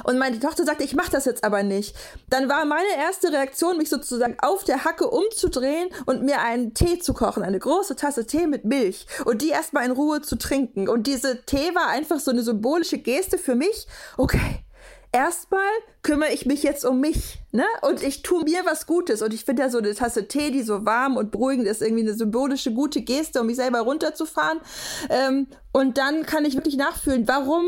[0.04, 1.94] Und meine Tochter sagte, ich mache das jetzt aber nicht.
[2.28, 6.98] Dann war meine erste Reaktion, mich sozusagen auf der Hacke umzudrehen und mir einen Tee
[6.98, 10.88] zu kochen, eine große Tasse Tee mit Milch und die erstmal in Ruhe zu trinken.
[10.88, 13.86] Und diese Tee war einfach so eine symbolische Geste für mich.
[14.16, 14.64] Okay,
[15.12, 15.60] erstmal
[16.02, 17.64] kümmere ich mich jetzt um mich, ne?
[17.82, 19.22] Und ich tue mir was Gutes.
[19.22, 22.02] Und ich finde ja so eine Tasse Tee, die so warm und beruhigend ist, irgendwie
[22.02, 24.60] eine symbolische gute Geste, um mich selber runterzufahren.
[25.10, 27.64] Ähm, und dann kann ich wirklich nachfühlen, warum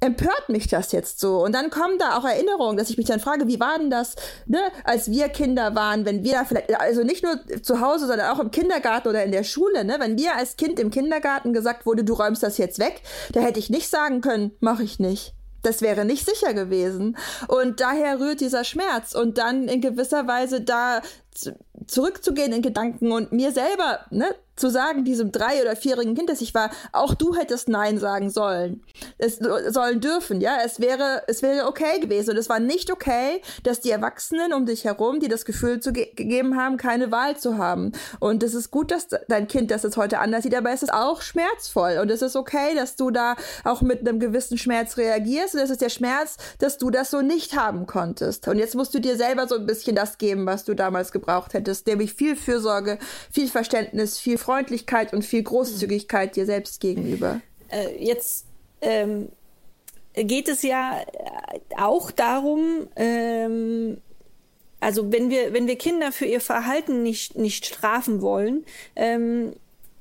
[0.00, 1.42] empört mich das jetzt so?
[1.42, 4.14] Und dann kommen da auch Erinnerungen, dass ich mich dann frage, wie war denn das,
[4.46, 8.30] ne, als wir Kinder waren, wenn wir da vielleicht, also nicht nur zu Hause, sondern
[8.30, 11.86] auch im Kindergarten oder in der Schule, ne, wenn mir als Kind im Kindergarten gesagt
[11.86, 15.34] wurde, du räumst das jetzt weg, da hätte ich nicht sagen können, mache ich nicht.
[15.62, 17.16] Das wäre nicht sicher gewesen.
[17.48, 19.12] Und daher rührt dieser Schmerz.
[19.12, 21.02] Und dann in gewisser Weise da
[21.88, 26.40] zurückzugehen in Gedanken und mir selber ne, zu sagen, diesem drei- oder vierjährigen Kind, das
[26.40, 28.82] ich war, auch du hättest Nein sagen sollen.
[29.16, 30.58] Es sollen dürfen, ja.
[30.64, 32.30] Es wäre, es wäre okay gewesen.
[32.30, 35.92] Und es war nicht okay, dass die Erwachsenen um dich herum, die das Gefühl zu
[35.92, 37.92] ge gegeben haben, keine Wahl zu haben.
[38.18, 40.92] Und es ist gut, dass dein Kind das jetzt heute anders sieht, aber es ist
[40.92, 41.98] auch schmerzvoll.
[42.02, 45.54] Und es ist okay, dass du da auch mit einem gewissen Schmerz reagierst.
[45.54, 48.48] Und es ist der Schmerz, dass du das so nicht haben konntest.
[48.48, 51.54] Und jetzt musst du dir selber so ein bisschen das geben, was du damals gebraucht
[51.54, 52.98] hättest, nämlich viel Fürsorge,
[53.30, 57.40] viel Verständnis, viel Freundlichkeit und viel Großzügigkeit dir selbst gegenüber.
[57.70, 58.46] Äh, jetzt
[58.80, 59.28] ähm,
[60.14, 61.00] geht es ja
[61.76, 63.98] auch darum, ähm,
[64.80, 68.64] also wenn wir, wenn wir Kinder für ihr Verhalten nicht, nicht strafen wollen,
[68.94, 69.54] ähm,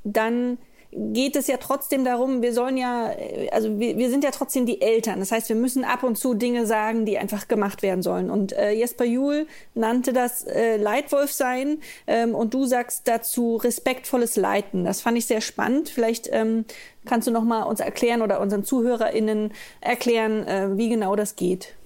[0.03, 0.57] dann
[0.97, 3.11] geht es ja trotzdem darum, wir sollen ja,
[3.51, 5.19] also wir, wir sind ja trotzdem die Eltern.
[5.19, 8.31] Das heißt, wir müssen ab und zu Dinge sagen, die einfach gemacht werden sollen.
[8.31, 14.35] Und äh, Jesper Juhl nannte das äh, Leitwolf sein ähm, und du sagst dazu respektvolles
[14.35, 14.85] Leiten.
[14.85, 15.89] Das fand ich sehr spannend.
[15.89, 16.65] Vielleicht ähm,
[17.05, 21.76] kannst du noch mal uns erklären oder unseren ZuhörerInnen erklären, äh, wie genau das geht.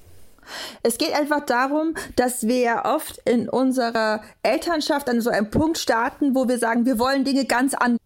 [0.84, 5.78] Es geht einfach darum, dass wir ja oft in unserer Elternschaft an so einem Punkt
[5.78, 8.00] starten, wo wir sagen, wir wollen Dinge ganz anders.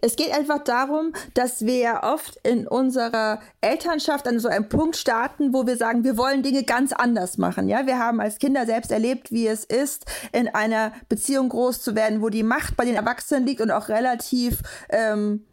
[0.00, 4.96] Es geht einfach darum, dass wir ja oft in unserer Elternschaft an so einem Punkt
[4.96, 7.68] starten, wo wir sagen, wir wollen Dinge ganz anders machen.
[7.68, 11.94] Ja, wir haben als Kinder selbst erlebt, wie es ist, in einer Beziehung groß zu
[11.94, 15.44] werden, wo die Macht bei den Erwachsenen liegt und auch relativ ähm,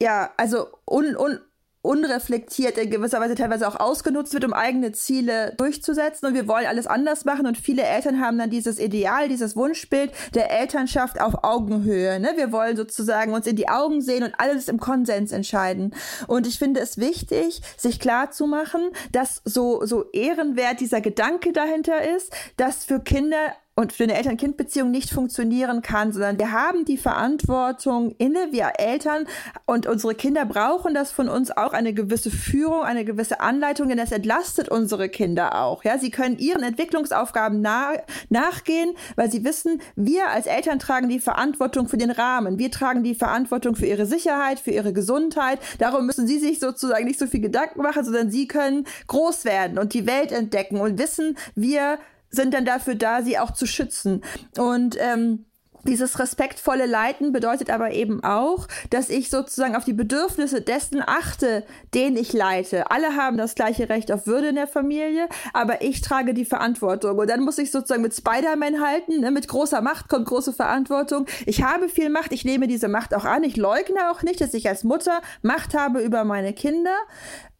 [0.00, 1.40] ja, also un, un,
[1.84, 6.26] unreflektiert in gewisser Weise teilweise auch ausgenutzt wird, um eigene Ziele durchzusetzen.
[6.26, 7.46] Und wir wollen alles anders machen.
[7.46, 12.18] Und viele Eltern haben dann dieses Ideal, dieses Wunschbild der Elternschaft auf Augenhöhe.
[12.20, 12.32] Ne?
[12.36, 15.94] Wir wollen sozusagen uns in die Augen sehen und alles im Konsens entscheiden.
[16.26, 21.52] Und ich finde es wichtig, sich klar zu machen, dass so, so ehrenwert dieser Gedanke
[21.52, 26.84] dahinter ist, dass für Kinder und für eine Eltern-Kind-Beziehung nicht funktionieren kann, sondern wir haben
[26.84, 29.26] die Verantwortung inne, wir Eltern
[29.66, 33.98] und unsere Kinder brauchen das von uns auch eine gewisse Führung, eine gewisse Anleitung, denn
[33.98, 35.82] das entlastet unsere Kinder auch.
[35.82, 37.94] Ja, sie können ihren Entwicklungsaufgaben nach,
[38.28, 43.02] nachgehen, weil sie wissen, wir als Eltern tragen die Verantwortung für den Rahmen, wir tragen
[43.02, 45.58] die Verantwortung für ihre Sicherheit, für ihre Gesundheit.
[45.78, 49.78] Darum müssen sie sich sozusagen nicht so viel Gedanken machen, sondern sie können groß werden
[49.78, 51.98] und die Welt entdecken und wissen, wir
[52.34, 54.22] sind dann dafür da, sie auch zu schützen.
[54.56, 55.46] Und ähm,
[55.86, 61.64] dieses respektvolle Leiten bedeutet aber eben auch, dass ich sozusagen auf die Bedürfnisse dessen achte,
[61.92, 62.90] den ich leite.
[62.90, 67.18] Alle haben das gleiche Recht auf Würde in der Familie, aber ich trage die Verantwortung.
[67.18, 69.20] Und dann muss ich sozusagen mit Spider-Man halten.
[69.20, 69.30] Ne?
[69.30, 71.26] Mit großer Macht kommt große Verantwortung.
[71.44, 73.44] Ich habe viel Macht, ich nehme diese Macht auch an.
[73.44, 76.96] Ich leugne auch nicht, dass ich als Mutter Macht habe über meine Kinder,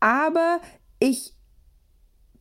[0.01, 0.61] aber
[0.99, 1.34] ich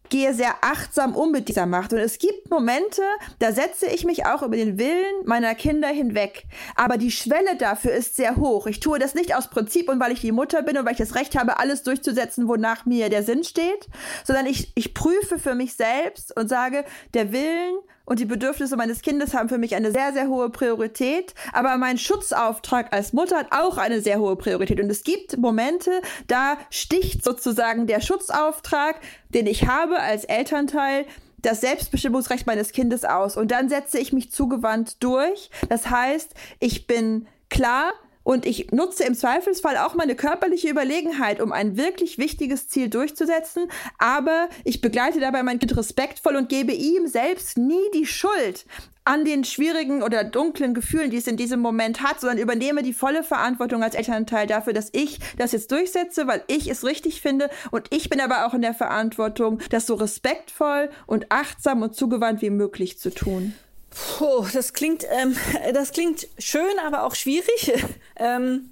[0.09, 1.93] gehe sehr achtsam um mit dieser Macht.
[1.93, 3.01] Und es gibt Momente,
[3.39, 6.45] da setze ich mich auch über den Willen meiner Kinder hinweg.
[6.75, 8.67] Aber die Schwelle dafür ist sehr hoch.
[8.67, 10.99] Ich tue das nicht aus Prinzip und weil ich die Mutter bin und weil ich
[10.99, 13.87] das Recht habe, alles durchzusetzen, wonach mir der Sinn steht,
[14.23, 19.01] sondern ich, ich prüfe für mich selbst und sage, der Willen und die Bedürfnisse meines
[19.01, 21.33] Kindes haben für mich eine sehr, sehr hohe Priorität.
[21.53, 24.79] Aber mein Schutzauftrag als Mutter hat auch eine sehr hohe Priorität.
[24.81, 31.05] Und es gibt Momente, da sticht sozusagen der Schutzauftrag, den ich habe als Elternteil,
[31.41, 33.37] das Selbstbestimmungsrecht meines Kindes aus.
[33.37, 35.49] Und dann setze ich mich zugewandt durch.
[35.69, 41.51] Das heißt, ich bin klar, und ich nutze im Zweifelsfall auch meine körperliche Überlegenheit, um
[41.51, 43.67] ein wirklich wichtiges Ziel durchzusetzen.
[43.97, 48.65] Aber ich begleite dabei mein Kind respektvoll und gebe ihm selbst nie die Schuld
[49.05, 52.93] an den schwierigen oder dunklen Gefühlen, die es in diesem Moment hat, sondern übernehme die
[52.93, 57.49] volle Verantwortung als Elternteil dafür, dass ich das jetzt durchsetze, weil ich es richtig finde.
[57.71, 62.41] Und ich bin aber auch in der Verantwortung, das so respektvoll und achtsam und zugewandt
[62.41, 63.53] wie möglich zu tun.
[63.93, 65.35] Puh, das klingt, ähm,
[65.73, 67.71] das klingt schön, aber auch schwierig.
[68.17, 68.71] ähm,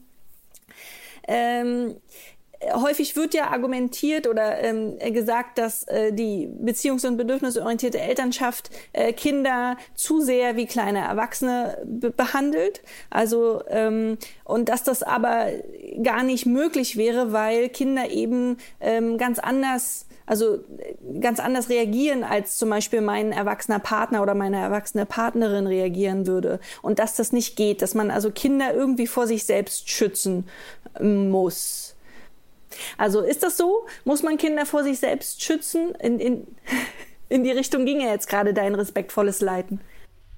[1.28, 1.96] ähm,
[2.74, 9.14] häufig wird ja argumentiert oder ähm, gesagt, dass äh, die beziehungs- und bedürfnisorientierte Elternschaft äh,
[9.14, 12.82] Kinder zu sehr wie kleine Erwachsene be behandelt.
[13.10, 15.48] Also ähm, und dass das aber
[16.04, 20.60] gar nicht möglich wäre, weil Kinder eben ähm, ganz anders also
[21.20, 26.60] ganz anders reagieren, als zum Beispiel mein erwachsener Partner oder meine erwachsene Partnerin reagieren würde.
[26.82, 30.48] Und dass das nicht geht, dass man also Kinder irgendwie vor sich selbst schützen
[31.00, 31.96] muss.
[32.98, 33.86] Also ist das so?
[34.06, 35.94] Muss man Kinder vor sich selbst schützen?
[35.96, 36.48] In, in,
[37.30, 39.82] in die Richtung ging ja jetzt gerade dein respektvolles Leiten.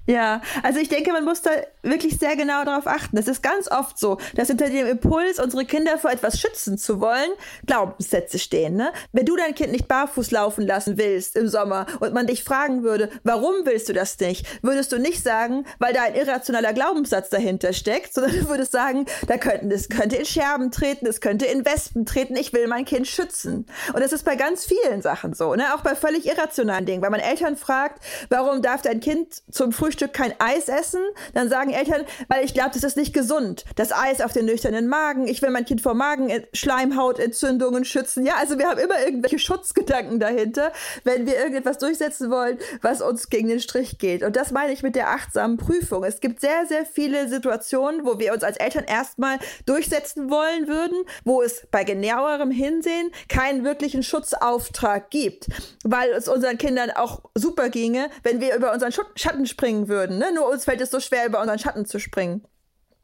[0.06, 1.50] Ja, also ich denke, man muss da
[1.82, 3.16] wirklich sehr genau darauf achten.
[3.16, 7.00] Es ist ganz oft so, dass hinter dem Impuls, unsere Kinder vor etwas schützen zu
[7.00, 7.30] wollen,
[7.66, 8.76] Glaubenssätze stehen.
[8.76, 8.92] Ne?
[9.12, 12.82] Wenn du dein Kind nicht barfuß laufen lassen willst im Sommer und man dich fragen
[12.82, 17.30] würde, warum willst du das nicht, würdest du nicht sagen, weil da ein irrationaler Glaubenssatz
[17.30, 21.46] dahinter steckt, sondern du würdest sagen, da könnten, es könnte in Scherben treten, es könnte
[21.46, 23.66] in Wespen treten, ich will mein Kind schützen.
[23.94, 25.74] Und das ist bei ganz vielen Sachen so, ne?
[25.74, 27.02] auch bei völlig irrationalen Dingen.
[27.02, 31.00] Weil man Eltern fragt, warum darf dein Kind zum Frühstück Frühstück kein Eis essen,
[31.34, 33.64] dann sagen Eltern, weil ich glaube, das ist nicht gesund.
[33.76, 38.26] Das Eis auf den nüchternen Magen, ich will mein Kind vor Magenschleimhautentzündungen schützen.
[38.26, 40.72] Ja, also wir haben immer irgendwelche Schutzgedanken dahinter,
[41.04, 44.24] wenn wir irgendetwas durchsetzen wollen, was uns gegen den Strich geht.
[44.24, 46.02] Und das meine ich mit der achtsamen Prüfung.
[46.02, 51.04] Es gibt sehr, sehr viele Situationen, wo wir uns als Eltern erstmal durchsetzen wollen würden,
[51.22, 55.46] wo es bei genauerem Hinsehen keinen wirklichen Schutzauftrag gibt,
[55.84, 60.18] weil es unseren Kindern auch super ginge, wenn wir über unseren Schatten springen springen würden.
[60.18, 60.32] Ne?
[60.34, 62.42] Nur uns fällt es so schwer, über unseren Schatten zu springen.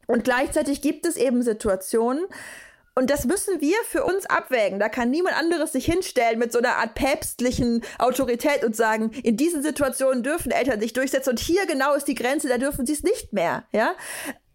[0.07, 2.25] Und gleichzeitig gibt es eben Situationen,
[2.93, 4.77] und das müssen wir für uns abwägen.
[4.77, 9.37] Da kann niemand anderes sich hinstellen mit so einer Art päpstlichen Autorität und sagen, in
[9.37, 12.91] diesen Situationen dürfen Eltern sich durchsetzen und hier genau ist die Grenze, da dürfen sie
[12.91, 13.63] es nicht mehr.
[13.71, 13.95] Ja?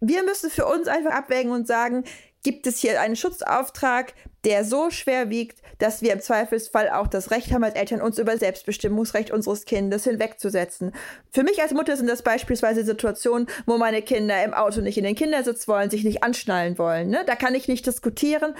[0.01, 2.03] Wir müssen für uns einfach abwägen und sagen,
[2.43, 4.13] gibt es hier einen Schutzauftrag,
[4.47, 8.17] der so schwer wiegt, dass wir im Zweifelsfall auch das Recht haben als Eltern, uns
[8.17, 10.93] über Selbstbestimmungsrecht unseres Kindes hinwegzusetzen.
[11.31, 15.03] Für mich als Mutter sind das beispielsweise Situationen, wo meine Kinder im Auto nicht in
[15.03, 17.09] den Kindersitz wollen, sich nicht anschnallen wollen.
[17.09, 17.23] Ne?
[17.27, 18.55] Da kann ich nicht diskutieren.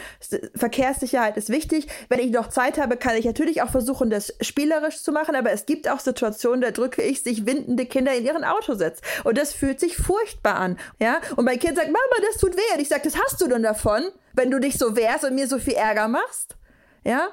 [0.55, 1.87] Verkehrssicherheit ist wichtig.
[2.09, 5.53] Wenn ich noch Zeit habe, kann ich natürlich auch versuchen, das spielerisch zu machen, aber
[5.53, 8.99] es gibt auch Situationen, da drücke ich sich windende Kinder in ihren Autositz.
[9.23, 10.77] Und das fühlt sich furchtbar an.
[10.99, 11.21] Ja?
[11.37, 12.75] Und mein Kind sagt, Mama, das tut weh.
[12.75, 14.03] Und ich sage, das hast du denn davon?
[14.37, 16.55] Wenn du dich so wehrst und mir so viel Ärger machst.
[17.03, 17.29] Ja?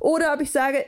[0.00, 0.84] Oder ob ich sage,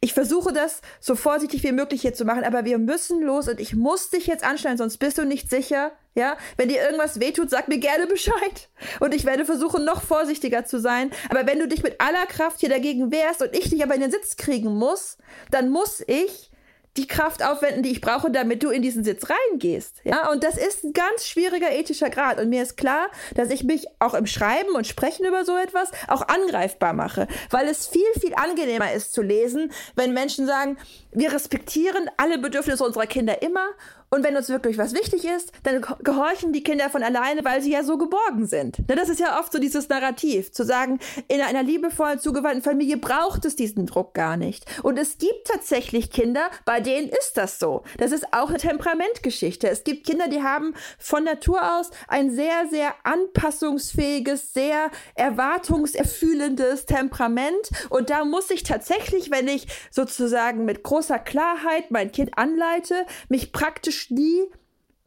[0.00, 3.60] ich versuche das so vorsichtig wie möglich hier zu machen, aber wir müssen los und
[3.60, 5.92] ich muss dich jetzt anschneiden, sonst bist du nicht sicher.
[6.14, 8.68] Ja, wenn dir irgendwas wehtut, sag mir gerne Bescheid.
[9.00, 11.10] Und ich werde versuchen, noch vorsichtiger zu sein.
[11.30, 14.02] Aber wenn du dich mit aller Kraft hier dagegen wehrst und ich dich aber in
[14.02, 15.16] den Sitz kriegen muss,
[15.50, 16.51] dann muss ich
[16.96, 19.96] die Kraft aufwenden, die ich brauche, damit du in diesen Sitz reingehst.
[20.04, 22.38] Ja, und das ist ein ganz schwieriger ethischer Grad.
[22.38, 25.90] Und mir ist klar, dass ich mich auch im Schreiben und Sprechen über so etwas
[26.08, 30.76] auch angreifbar mache, weil es viel, viel angenehmer ist zu lesen, wenn Menschen sagen,
[31.12, 33.66] wir respektieren alle Bedürfnisse unserer Kinder immer
[34.12, 37.72] und wenn uns wirklich was wichtig ist, dann gehorchen die Kinder von alleine, weil sie
[37.72, 38.76] ja so geborgen sind.
[38.86, 43.46] Das ist ja oft so dieses Narrativ, zu sagen, in einer liebevollen, zugewandten Familie braucht
[43.46, 44.66] es diesen Druck gar nicht.
[44.82, 47.84] Und es gibt tatsächlich Kinder, bei denen ist das so.
[47.96, 49.66] Das ist auch eine Temperamentgeschichte.
[49.70, 57.70] Es gibt Kinder, die haben von Natur aus ein sehr, sehr anpassungsfähiges, sehr erwartungserfühlendes Temperament.
[57.88, 63.52] Und da muss ich tatsächlich, wenn ich sozusagen mit großer Klarheit mein Kind anleite, mich
[63.52, 64.44] praktisch nie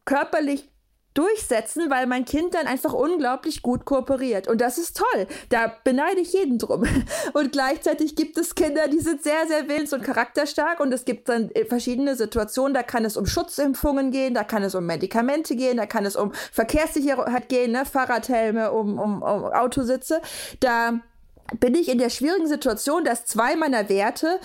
[0.04, 0.70] körperlich
[1.16, 4.48] durchsetzen, weil mein Kind dann einfach unglaublich gut kooperiert.
[4.48, 5.26] Und das ist toll.
[5.48, 6.84] Da beneide ich jeden drum.
[7.32, 10.80] Und gleichzeitig gibt es Kinder, die sind sehr, sehr willens- und charakterstark.
[10.80, 12.74] Und es gibt dann verschiedene Situationen.
[12.74, 16.16] Da kann es um Schutzimpfungen gehen, da kann es um Medikamente gehen, da kann es
[16.16, 17.86] um Verkehrssicherheit gehen, ne?
[17.86, 20.20] Fahrradhelme, um, um, um Autositze.
[20.60, 21.00] Da
[21.60, 24.40] bin ich in der schwierigen Situation, dass zwei meiner Werte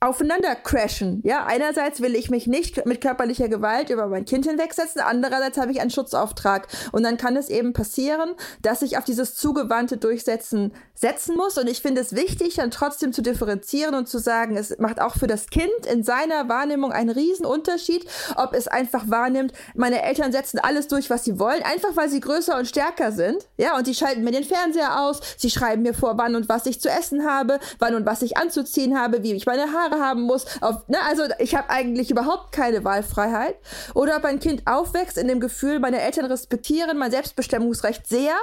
[0.00, 1.20] aufeinander crashen.
[1.24, 5.72] Ja, einerseits will ich mich nicht mit körperlicher Gewalt über mein Kind hinwegsetzen, andererseits habe
[5.72, 6.68] ich einen Schutzauftrag.
[6.92, 11.58] Und dann kann es eben passieren, dass ich auf dieses zugewandte Durchsetzen setzen muss.
[11.58, 15.16] Und ich finde es wichtig, dann trotzdem zu differenzieren und zu sagen, es macht auch
[15.16, 20.32] für das Kind in seiner Wahrnehmung einen riesen Unterschied, ob es einfach wahrnimmt, meine Eltern
[20.32, 23.46] setzen alles durch, was sie wollen, einfach weil sie größer und stärker sind.
[23.56, 26.66] Ja, und die schalten mir den Fernseher aus, sie schreiben mir vor, wann und was
[26.66, 30.00] ich zu essen habe, wann und was ich anzuziehen habe, wie ich meine Haare Haare
[30.00, 30.46] haben muss.
[30.60, 33.56] Auf, ne, also ich habe eigentlich überhaupt keine Wahlfreiheit.
[33.94, 38.34] Oder ob ein Kind aufwächst in dem Gefühl, meine Eltern respektieren mein Selbstbestimmungsrecht sehr.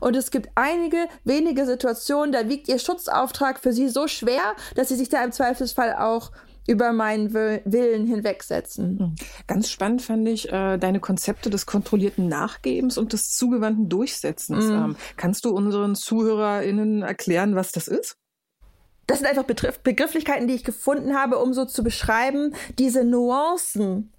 [0.00, 4.88] Und es gibt einige wenige Situationen, da wiegt ihr Schutzauftrag für sie so schwer, dass
[4.88, 6.30] sie sich da im Zweifelsfall auch
[6.66, 8.98] über meinen Willen hinwegsetzen.
[8.98, 9.14] Hm.
[9.46, 14.66] Ganz spannend fand ich äh, deine Konzepte des kontrollierten Nachgebens und des zugewandten Durchsetzens.
[14.66, 14.72] Mm.
[14.72, 18.18] Ähm, kannst du unseren ZuhörerInnen erklären, was das ist?
[19.08, 24.12] Das sind einfach Begriff Begrifflichkeiten, die ich gefunden habe, um so zu beschreiben, diese Nuancen,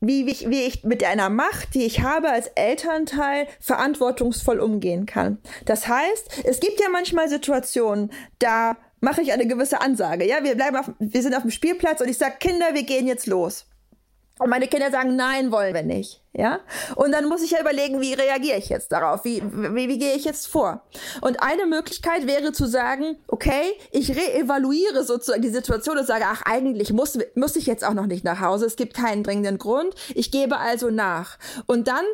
[0.00, 5.06] wie, wie, ich, wie ich mit einer Macht, die ich habe als Elternteil, verantwortungsvoll umgehen
[5.06, 5.38] kann.
[5.64, 10.24] Das heißt, es gibt ja manchmal Situationen, da mache ich eine gewisse Ansage.
[10.26, 13.06] Ja, wir bleiben auf, wir sind auf dem Spielplatz und ich sage, Kinder, wir gehen
[13.06, 13.66] jetzt los.
[14.38, 16.22] Und meine Kinder sagen, nein, wollen wir nicht.
[16.32, 16.60] Ja?
[16.94, 19.24] Und dann muss ich ja überlegen, wie reagiere ich jetzt darauf?
[19.24, 20.82] Wie, wie, wie gehe ich jetzt vor?
[21.20, 26.42] Und eine Möglichkeit wäre zu sagen, okay, ich reevaluiere sozusagen die Situation und sage, ach,
[26.44, 28.66] eigentlich muss, muss ich jetzt auch noch nicht nach Hause.
[28.66, 29.94] Es gibt keinen dringenden Grund.
[30.14, 31.38] Ich gebe also nach.
[31.66, 32.04] Und dann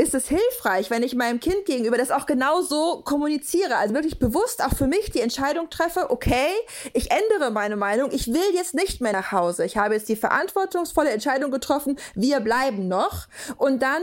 [0.00, 4.20] ist es hilfreich, wenn ich meinem Kind gegenüber das auch genau so kommuniziere, also wirklich
[4.20, 6.48] bewusst auch für mich die Entscheidung treffe, okay,
[6.94, 9.64] ich ändere meine Meinung, ich will jetzt nicht mehr nach Hause.
[9.64, 13.26] Ich habe jetzt die verantwortungsvolle Entscheidung getroffen, wir bleiben noch
[13.56, 14.02] und dann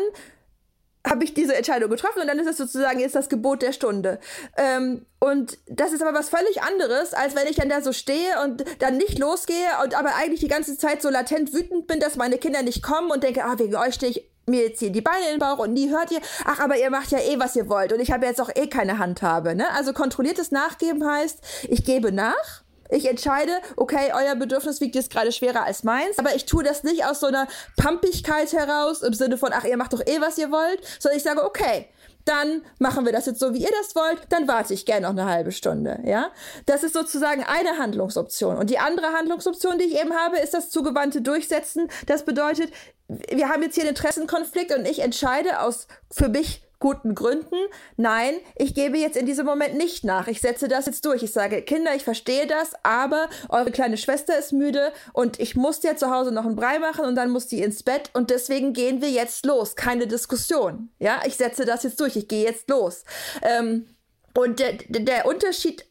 [1.08, 4.20] habe ich diese Entscheidung getroffen und dann ist es sozusagen jetzt das Gebot der Stunde.
[4.58, 8.42] Ähm, und das ist aber was völlig anderes, als wenn ich dann da so stehe
[8.44, 12.16] und dann nicht losgehe und aber eigentlich die ganze Zeit so latent wütend bin, dass
[12.16, 15.02] meine Kinder nicht kommen und denke, ah, wegen euch stehe ich mir jetzt hier die
[15.02, 17.56] Beine in den Bauch und nie hört ihr, ach, aber ihr macht ja eh, was
[17.56, 19.56] ihr wollt und ich habe jetzt auch eh keine Handhabe.
[19.56, 19.70] Ne?
[19.72, 21.40] Also kontrolliertes Nachgeben heißt,
[21.70, 22.64] ich gebe nach.
[22.92, 26.84] Ich entscheide, okay, euer Bedürfnis wiegt jetzt gerade schwerer als meins, aber ich tue das
[26.84, 30.38] nicht aus so einer Pampigkeit heraus, im Sinne von, ach, ihr macht doch eh, was
[30.38, 31.88] ihr wollt, sondern ich sage, okay,
[32.26, 35.12] dann machen wir das jetzt so, wie ihr das wollt, dann warte ich gerne noch
[35.12, 36.32] eine halbe Stunde, ja?
[36.66, 38.58] Das ist sozusagen eine Handlungsoption.
[38.58, 41.88] Und die andere Handlungsoption, die ich eben habe, ist das zugewandte Durchsetzen.
[42.08, 42.74] Das bedeutet,
[43.08, 47.56] wir haben jetzt hier einen Interessenkonflikt und ich entscheide aus für mich guten Gründen,
[47.98, 50.28] nein, ich gebe jetzt in diesem Moment nicht nach.
[50.28, 51.24] Ich setze das jetzt durch.
[51.24, 55.84] Ich sage, Kinder, ich verstehe das, aber eure kleine Schwester ist müde und ich muss
[55.84, 58.74] ja zu Hause noch einen Brei machen und dann muss die ins Bett und deswegen
[58.74, 59.76] gehen wir jetzt los.
[59.76, 60.90] Keine Diskussion.
[61.00, 62.16] Ja, ich setze das jetzt durch.
[62.16, 63.04] Ich gehe jetzt los.
[63.42, 63.88] Ähm,
[64.38, 65.86] und der, der Unterschied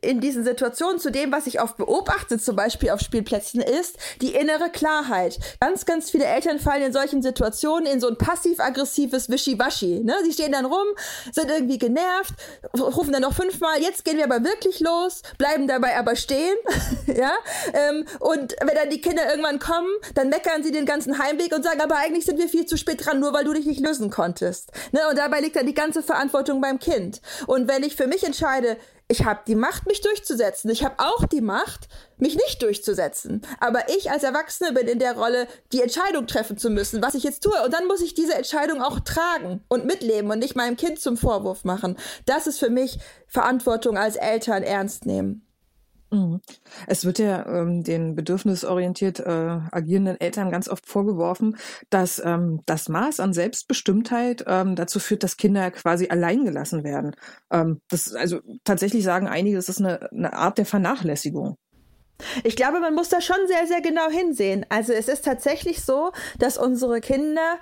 [0.00, 4.34] in, diesen Situationen zu dem, was ich oft beobachte, zum Beispiel auf Spielplätzen, ist die
[4.34, 5.38] innere Klarheit.
[5.60, 10.00] Ganz, ganz viele Eltern fallen in solchen Situationen in so ein passiv-aggressives Wischiwaschi.
[10.00, 10.14] Ne?
[10.24, 10.86] Sie stehen dann rum,
[11.32, 12.34] sind irgendwie genervt,
[12.78, 16.56] rufen dann noch fünfmal, jetzt gehen wir aber wirklich los, bleiben dabei aber stehen.
[17.06, 17.32] ja?
[17.72, 21.62] Ähm, und wenn dann die Kinder irgendwann kommen, dann meckern sie den ganzen Heimweg und
[21.62, 24.10] sagen, aber eigentlich sind wir viel zu spät dran, nur weil du dich nicht lösen
[24.10, 24.70] konntest.
[24.92, 25.00] Ne?
[25.10, 27.20] Und dabei liegt dann die ganze Verantwortung beim Kind.
[27.46, 28.76] Und wenn ich für mich entscheide,
[29.08, 30.70] ich habe die Macht, mich durchzusetzen.
[30.70, 31.88] Ich habe auch die Macht,
[32.18, 33.40] mich nicht durchzusetzen.
[33.58, 37.22] Aber ich als Erwachsene bin in der Rolle, die Entscheidung treffen zu müssen, was ich
[37.22, 37.54] jetzt tue.
[37.64, 41.16] Und dann muss ich diese Entscheidung auch tragen und mitleben und nicht meinem Kind zum
[41.16, 41.96] Vorwurf machen.
[42.26, 45.47] Das ist für mich Verantwortung als Eltern ernst nehmen.
[46.10, 46.40] Mhm.
[46.86, 51.56] Es wird ja ähm, den bedürfnisorientiert äh, agierenden Eltern ganz oft vorgeworfen,
[51.90, 57.14] dass ähm, das Maß an Selbstbestimmtheit ähm, dazu führt, dass Kinder quasi allein gelassen werden.
[57.52, 61.56] Ähm, das, also tatsächlich sagen einige, das ist eine, eine Art der Vernachlässigung.
[62.42, 64.66] Ich glaube, man muss da schon sehr, sehr genau hinsehen.
[64.70, 67.58] Also es ist tatsächlich so, dass unsere Kinder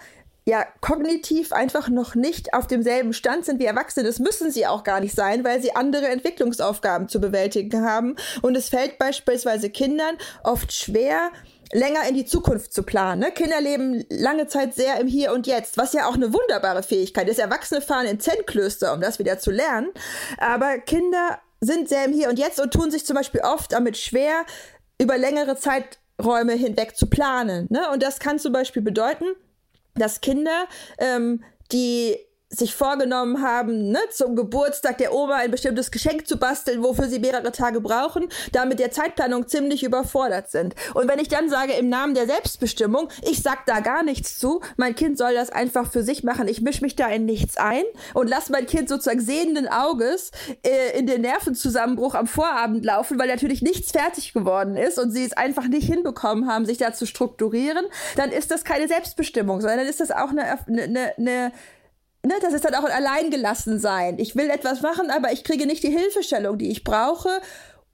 [0.46, 4.06] ja kognitiv einfach noch nicht auf demselben Stand sind wie Erwachsene.
[4.06, 8.14] Das müssen sie auch gar nicht sein, weil sie andere Entwicklungsaufgaben zu bewältigen haben.
[8.42, 11.32] Und es fällt beispielsweise Kindern oft schwer,
[11.72, 13.22] länger in die Zukunft zu planen.
[13.22, 13.32] Ne?
[13.32, 17.28] Kinder leben lange Zeit sehr im Hier und Jetzt, was ja auch eine wunderbare Fähigkeit
[17.28, 17.40] ist.
[17.40, 19.88] Erwachsene fahren in Zen-Klöster, um das wieder zu lernen.
[20.38, 23.96] Aber Kinder sind sehr im Hier und Jetzt und tun sich zum Beispiel oft damit
[23.96, 24.44] schwer,
[25.00, 27.66] über längere Zeiträume hinweg zu planen.
[27.68, 27.90] Ne?
[27.92, 29.26] Und das kann zum Beispiel bedeuten,
[29.96, 30.66] dass Kinder,
[30.98, 31.42] ähm,
[31.72, 32.16] die
[32.48, 37.18] sich vorgenommen haben, ne, zum Geburtstag der Oma ein bestimmtes Geschenk zu basteln, wofür sie
[37.18, 40.76] mehrere Tage brauchen, damit der Zeitplanung ziemlich überfordert sind.
[40.94, 44.60] Und wenn ich dann sage, im Namen der Selbstbestimmung, ich sag da gar nichts zu,
[44.76, 47.82] mein Kind soll das einfach für sich machen, ich mische mich da in nichts ein
[48.14, 50.30] und lasse mein Kind sozusagen sehenden Auges
[50.62, 55.24] äh, in den Nervenzusammenbruch am Vorabend laufen, weil natürlich nichts fertig geworden ist und sie
[55.24, 59.80] es einfach nicht hinbekommen haben, sich da zu strukturieren, dann ist das keine Selbstbestimmung, sondern
[59.80, 61.52] dann ist das auch eine, eine, eine
[62.26, 64.18] ne, das ist dann auch ein Alleingelassensein.
[64.18, 67.40] Ich will etwas machen, aber ich kriege nicht die Hilfestellung, die ich brauche,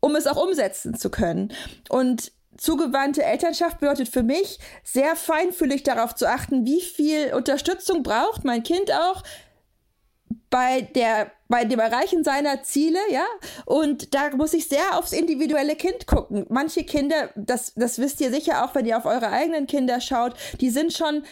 [0.00, 1.52] um es auch umsetzen zu können.
[1.88, 8.44] Und zugewandte Elternschaft bedeutet für mich, sehr feinfühlig darauf zu achten, wie viel Unterstützung braucht
[8.44, 9.22] mein Kind auch
[10.50, 13.26] bei der bei dem Erreichen seiner Ziele, ja,
[13.66, 16.46] und da muss ich sehr aufs individuelle Kind gucken.
[16.48, 20.34] Manche Kinder, das, das wisst ihr sicher auch, wenn ihr auf eure eigenen Kinder schaut,
[20.62, 21.24] die sind schon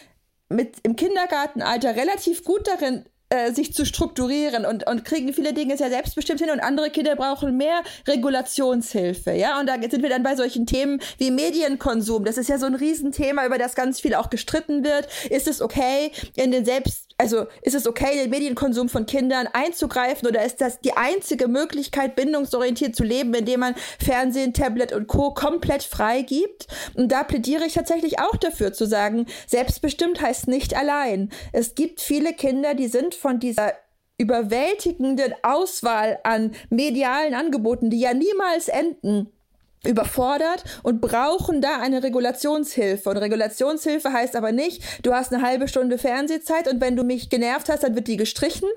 [0.51, 5.77] mit im Kindergartenalter relativ gut darin, äh, sich zu strukturieren und, und kriegen viele Dinge
[5.77, 9.57] sehr selbstbestimmt hin und andere Kinder brauchen mehr Regulationshilfe, ja.
[9.59, 12.25] Und da sind wir dann bei solchen Themen wie Medienkonsum.
[12.25, 15.07] Das ist ja so ein Riesenthema, über das ganz viel auch gestritten wird.
[15.29, 20.27] Ist es okay, in den selbst also ist es okay, den Medienkonsum von Kindern einzugreifen
[20.27, 25.31] oder ist das die einzige Möglichkeit, bindungsorientiert zu leben, indem man Fernsehen, Tablet und Co.
[25.31, 26.65] komplett frei gibt?
[26.95, 31.29] Und da plädiere ich tatsächlich auch dafür zu sagen, selbstbestimmt heißt nicht allein.
[31.53, 33.73] Es gibt viele Kinder, die sind von dieser
[34.17, 39.31] überwältigenden Auswahl an medialen Angeboten, die ja niemals enden,
[39.85, 43.09] überfordert und brauchen da eine Regulationshilfe.
[43.09, 47.29] Und Regulationshilfe heißt aber nicht, du hast eine halbe Stunde Fernsehzeit und wenn du mich
[47.29, 48.69] genervt hast, dann wird die gestrichen.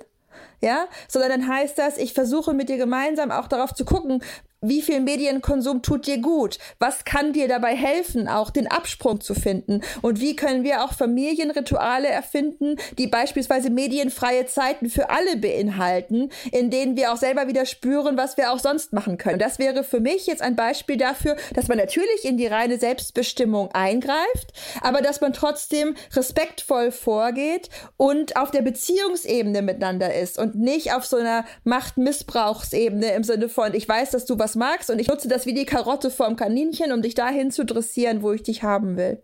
[0.60, 4.22] Ja, sondern dann heißt das, ich versuche mit dir gemeinsam auch darauf zu gucken,
[4.68, 6.58] wie viel Medienkonsum tut dir gut?
[6.78, 9.82] Was kann dir dabei helfen, auch den Absprung zu finden?
[10.02, 16.70] Und wie können wir auch Familienrituale erfinden, die beispielsweise medienfreie Zeiten für alle beinhalten, in
[16.70, 19.38] denen wir auch selber wieder spüren, was wir auch sonst machen können?
[19.38, 23.70] Das wäre für mich jetzt ein Beispiel dafür, dass man natürlich in die reine Selbstbestimmung
[23.72, 30.92] eingreift, aber dass man trotzdem respektvoll vorgeht und auf der Beziehungsebene miteinander ist und nicht
[30.92, 35.08] auf so einer Machtmissbrauchsebene im Sinne von, ich weiß, dass du was magst und ich
[35.08, 38.62] nutze das wie die Karotte vorm Kaninchen, um dich dahin zu dressieren, wo ich dich
[38.62, 39.22] haben will.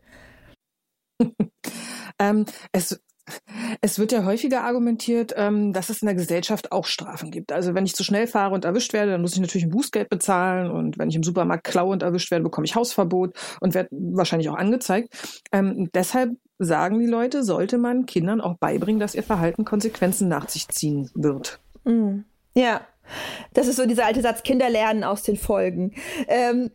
[2.19, 3.01] ähm, es
[3.81, 7.53] es wird ja häufiger argumentiert, ähm, dass es in der Gesellschaft auch Strafen gibt.
[7.53, 10.09] Also wenn ich zu schnell fahre und erwischt werde, dann muss ich natürlich ein Bußgeld
[10.09, 10.71] bezahlen.
[10.71, 14.49] Und wenn ich im Supermarkt klaue und erwischt werde, bekomme ich Hausverbot und werde wahrscheinlich
[14.49, 15.09] auch angezeigt.
[15.53, 20.49] Ähm, deshalb sagen die Leute, sollte man Kindern auch beibringen, dass ihr Verhalten Konsequenzen nach
[20.49, 21.61] sich ziehen wird.
[21.85, 22.21] Mm.
[22.55, 22.81] Ja,
[23.55, 25.95] das ist so dieser alte Satz, Kinder lernen aus den Folgen.
[26.29, 26.71] Ähm,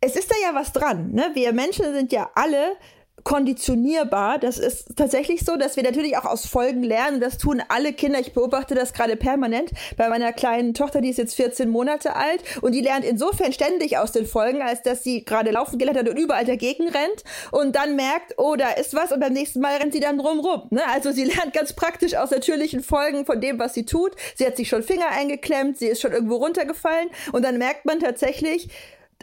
[0.00, 1.12] es ist da ja was dran.
[1.12, 1.30] Ne?
[1.34, 2.76] Wir Menschen sind ja alle
[3.26, 4.38] konditionierbar.
[4.38, 7.20] Das ist tatsächlich so, dass wir natürlich auch aus Folgen lernen.
[7.20, 8.20] Das tun alle Kinder.
[8.20, 12.40] Ich beobachte das gerade permanent bei meiner kleinen Tochter, die ist jetzt 14 Monate alt
[12.62, 16.08] und die lernt insofern ständig aus den Folgen, als dass sie gerade laufen gelernt hat
[16.08, 19.76] und überall dagegen rennt und dann merkt, oh, da ist was und beim nächsten Mal
[19.78, 20.68] rennt sie dann drumrum.
[20.70, 20.82] Ne?
[20.94, 24.12] Also sie lernt ganz praktisch aus natürlichen Folgen von dem, was sie tut.
[24.36, 27.98] Sie hat sich schon Finger eingeklemmt, sie ist schon irgendwo runtergefallen und dann merkt man
[27.98, 28.68] tatsächlich,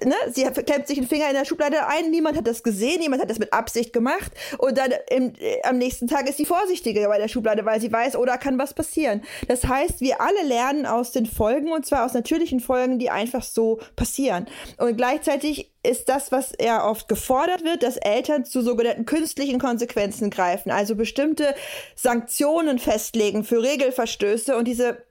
[0.04, 3.22] ne, sie klemmt sich den Finger in der Schublade ein, niemand hat das gesehen, niemand
[3.22, 7.08] hat das mit Absicht gemacht und dann im, äh, am nächsten Tag ist sie vorsichtiger
[7.08, 9.22] bei der Schublade, weil sie weiß, oder oh, kann was passieren.
[9.48, 13.44] Das heißt, wir alle lernen aus den Folgen und zwar aus natürlichen Folgen, die einfach
[13.44, 14.48] so passieren.
[14.78, 20.30] Und gleichzeitig ist das, was eher oft gefordert wird, dass Eltern zu sogenannten künstlichen Konsequenzen
[20.30, 21.54] greifen, also bestimmte
[21.96, 25.04] Sanktionen festlegen für Regelverstöße und diese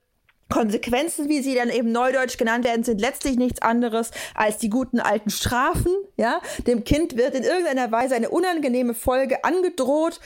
[0.52, 5.00] Konsequenzen, wie sie dann eben neudeutsch genannt werden, sind letztlich nichts anderes als die guten
[5.00, 5.92] alten Strafen.
[6.18, 10.20] Ja, dem Kind wird in irgendeiner Weise eine unangenehme Folge angedroht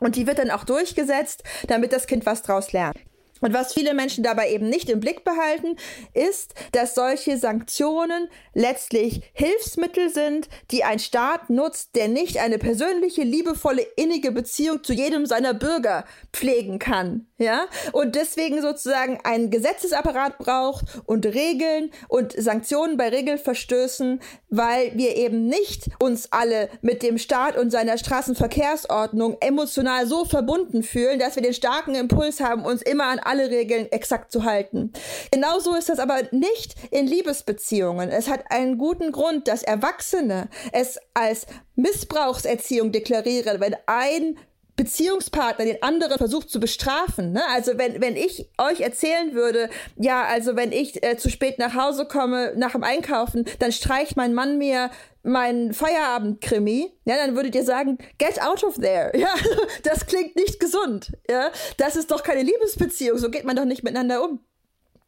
[0.00, 2.96] und die wird dann auch durchgesetzt, damit das Kind was draus lernt.
[3.40, 5.76] Und was viele Menschen dabei eben nicht im Blick behalten,
[6.14, 13.22] ist, dass solche Sanktionen letztlich Hilfsmittel sind, die ein Staat nutzt, der nicht eine persönliche,
[13.22, 17.26] liebevolle, innige Beziehung zu jedem seiner Bürger pflegen kann.
[17.36, 17.66] Ja?
[17.90, 24.20] Und deswegen sozusagen einen Gesetzesapparat braucht und Regeln und Sanktionen bei Regelverstößen,
[24.50, 30.84] weil wir eben nicht uns alle mit dem Staat und seiner Straßenverkehrsordnung emotional so verbunden
[30.84, 34.92] fühlen, dass wir den starken Impuls haben, uns immer an alle Regeln exakt zu halten.
[35.32, 38.10] Genauso ist das aber nicht in Liebesbeziehungen.
[38.10, 44.38] Es hat einen guten Grund, dass Erwachsene es als Missbrauchserziehung deklarieren, wenn ein
[44.76, 47.32] Beziehungspartner den anderen versucht zu bestrafen.
[47.32, 47.42] Ne?
[47.50, 51.74] Also wenn, wenn ich euch erzählen würde, ja, also wenn ich äh, zu spät nach
[51.74, 54.90] Hause komme nach dem Einkaufen, dann streicht mein Mann mir
[55.22, 59.12] meinen Feierabendkrimi, ja, dann würdet ihr sagen, get out of there.
[59.24, 59.34] Ja,
[59.82, 61.12] das klingt nicht gesund.
[61.30, 63.16] Ja, das ist doch keine Liebesbeziehung.
[63.16, 64.40] So geht man doch nicht miteinander um.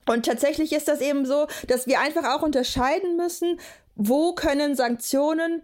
[0.09, 3.61] Und tatsächlich ist das eben so, dass wir einfach auch unterscheiden müssen,
[3.95, 5.63] wo können Sanktionen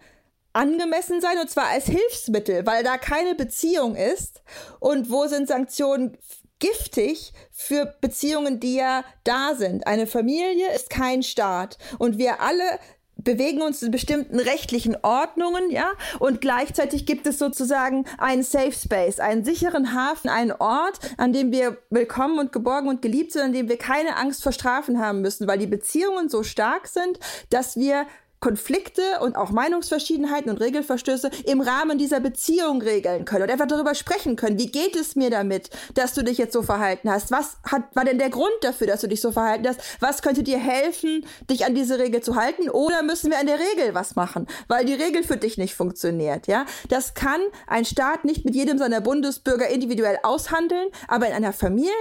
[0.52, 4.42] angemessen sein und zwar als Hilfsmittel, weil da keine Beziehung ist.
[4.80, 6.18] Und wo sind Sanktionen
[6.58, 9.86] giftig für Beziehungen, die ja da sind.
[9.86, 11.76] Eine Familie ist kein Staat.
[11.98, 12.78] Und wir alle
[13.16, 19.20] bewegen uns in bestimmten rechtlichen Ordnungen, ja, und gleichzeitig gibt es sozusagen einen Safe Space,
[19.20, 23.52] einen sicheren Hafen, einen Ort, an dem wir willkommen und geborgen und geliebt sind, an
[23.52, 27.18] dem wir keine Angst vor Strafen haben müssen, weil die Beziehungen so stark sind,
[27.50, 28.06] dass wir
[28.42, 33.94] Konflikte und auch Meinungsverschiedenheiten und Regelverstöße im Rahmen dieser Beziehung regeln können und einfach darüber
[33.94, 34.58] sprechen können.
[34.58, 37.30] Wie geht es mir damit, dass du dich jetzt so verhalten hast?
[37.30, 39.80] Was hat, war denn der Grund dafür, dass du dich so verhalten hast?
[40.00, 42.68] Was könnte dir helfen, dich an diese Regel zu halten?
[42.68, 46.48] Oder müssen wir an der Regel was machen, weil die Regel für dich nicht funktioniert?
[46.48, 51.52] Ja, das kann ein Staat nicht mit jedem seiner Bundesbürger individuell aushandeln, aber in einer
[51.52, 51.92] Familie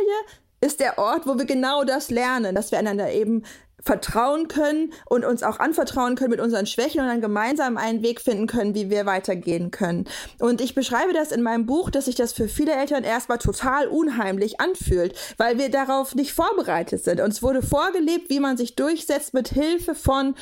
[0.60, 3.44] ist der Ort, wo wir genau das lernen, dass wir einander eben
[3.84, 8.22] vertrauen können und uns auch anvertrauen können mit unseren Schwächen und dann gemeinsam einen Weg
[8.22, 10.06] finden können, wie wir weitergehen können.
[10.40, 13.88] Und ich beschreibe das in meinem Buch, dass sich das für viele Eltern erstmal total
[13.88, 17.22] unheimlich anfühlt, weil wir darauf nicht vorbereitet sind.
[17.22, 20.36] Uns wurde vorgelebt, wie man sich durchsetzt mit Hilfe von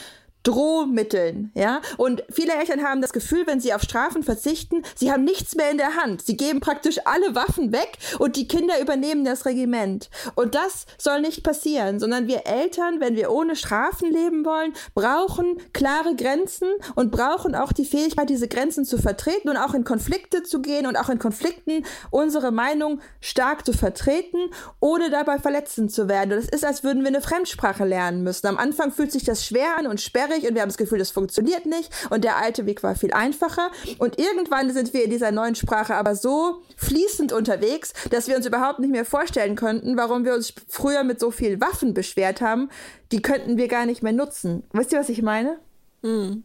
[0.44, 1.82] Drohmitteln, ja.
[1.98, 5.70] Und viele Eltern haben das Gefühl, wenn sie auf Strafen verzichten, sie haben nichts mehr
[5.70, 6.22] in der Hand.
[6.22, 10.10] Sie geben praktisch alle Waffen weg und die Kinder übernehmen das Regiment.
[10.36, 15.58] Und das soll nicht passieren, sondern wir Eltern, wenn wir ohne Strafen leben wollen, brauchen
[15.74, 20.44] klare Grenzen und brauchen auch die Fähigkeit, diese Grenzen zu vertreten und auch in Konflikte
[20.44, 24.40] zu gehen und auch in Konflikten unsere Meinung stark zu vertreten,
[24.80, 26.32] ohne dabei verletzend zu werden.
[26.32, 28.48] Und es ist, als würden wir eine Fremdsprache lernen müssen.
[28.48, 31.00] Am Anfang fühlt sich das schwer an und sperrig schwierig und wir haben das Gefühl,
[31.00, 33.72] das funktioniert nicht und der alte Weg war viel einfacher.
[33.98, 38.46] Und irgendwann sind wir in dieser neuen Sprache aber so fließend unterwegs, dass wir uns
[38.46, 42.70] überhaupt nicht mehr vorstellen könnten, warum wir uns früher mit so vielen Waffen beschwert haben.
[43.12, 44.64] Die könnten wir gar nicht mehr nutzen.
[44.72, 45.60] Wisst ihr, was ich meine?
[46.04, 46.44] Hm.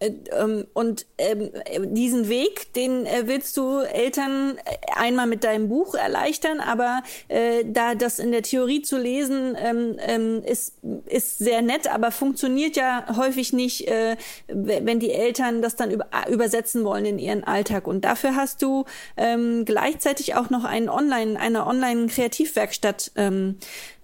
[0.00, 1.50] Äh, ähm, und ähm,
[1.94, 7.02] diesen Weg, den äh, willst du Eltern äh, einmal mit deinem Buch erleichtern, aber
[7.66, 10.74] da das in der Theorie zu lesen ähm, ist,
[11.06, 13.90] ist sehr nett, aber funktioniert ja häufig nicht,
[14.48, 17.86] wenn die Eltern das dann über, übersetzen wollen in ihren Alltag.
[17.86, 18.84] Und dafür hast du
[19.16, 23.12] gleichzeitig auch noch einen Online, eine Online-Kreativwerkstatt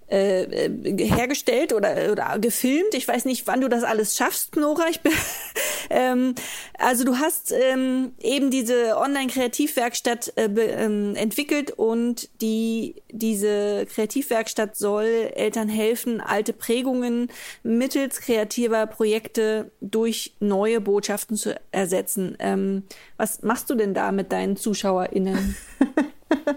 [0.09, 2.94] äh, äh, hergestellt oder, oder gefilmt.
[2.94, 4.84] Ich weiß nicht, wann du das alles schaffst, Nora.
[4.88, 5.12] Ich bin,
[5.90, 6.34] ähm,
[6.78, 15.30] also du hast ähm, eben diese Online-Kreativwerkstatt äh, ähm, entwickelt und die diese Kreativwerkstatt soll
[15.34, 17.28] Eltern helfen, alte Prägungen
[17.62, 22.36] mittels kreativer Projekte durch neue Botschaften zu ersetzen.
[22.38, 22.84] Ähm,
[23.16, 25.57] was machst du denn da mit deinen ZuschauerInnen?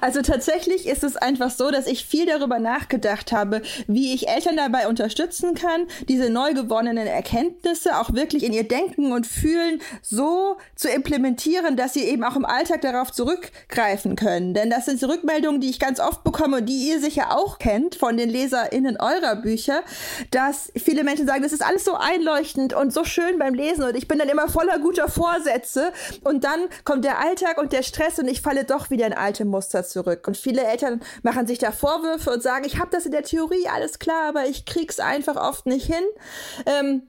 [0.00, 4.56] Also tatsächlich ist es einfach so, dass ich viel darüber nachgedacht habe, wie ich Eltern
[4.56, 10.56] dabei unterstützen kann, diese neu gewonnenen Erkenntnisse auch wirklich in ihr Denken und Fühlen so
[10.76, 14.54] zu implementieren, dass sie eben auch im Alltag darauf zurückgreifen können.
[14.54, 18.16] Denn das sind Rückmeldungen, die ich ganz oft bekomme, die ihr sicher auch kennt von
[18.16, 19.82] den LeserInnen eurer Bücher,
[20.30, 23.96] dass viele Menschen sagen, das ist alles so einleuchtend und so schön beim Lesen und
[23.96, 25.92] ich bin dann immer voller guter Vorsätze
[26.24, 29.44] und dann kommt der Alltag und der Stress und ich falle doch wieder in alte
[29.44, 30.26] Muster zurück.
[30.26, 33.68] Und viele Eltern machen sich da Vorwürfe und sagen, ich habe das in der Theorie
[33.72, 36.04] alles klar, aber ich krieg's einfach oft nicht hin.
[36.66, 37.02] Ähm,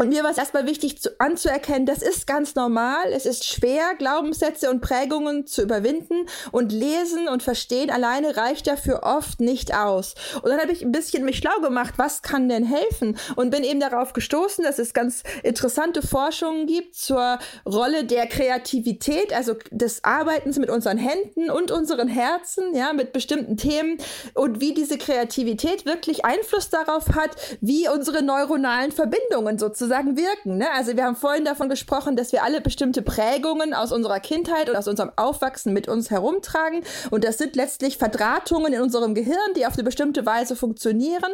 [0.00, 3.12] und mir war es erstmal wichtig zu, anzuerkennen, das ist ganz normal.
[3.12, 9.02] Es ist schwer, Glaubenssätze und Prägungen zu überwinden und lesen und verstehen alleine reicht dafür
[9.02, 10.14] oft nicht aus.
[10.36, 13.18] Und dann habe ich ein bisschen mich schlau gemacht, was kann denn helfen?
[13.36, 19.34] Und bin eben darauf gestoßen, dass es ganz interessante Forschungen gibt zur Rolle der Kreativität,
[19.34, 23.98] also des Arbeitens mit unseren Händen und unseren Herzen, ja, mit bestimmten Themen
[24.32, 30.58] und wie diese Kreativität wirklich Einfluss darauf hat, wie unsere neuronalen Verbindungen sozusagen sozusagen wirken.
[30.58, 30.70] Ne?
[30.72, 34.76] Also wir haben vorhin davon gesprochen, dass wir alle bestimmte Prägungen aus unserer Kindheit und
[34.76, 36.82] aus unserem Aufwachsen mit uns herumtragen.
[37.10, 41.32] Und das sind letztlich Verdrahtungen in unserem Gehirn, die auf eine bestimmte Weise funktionieren.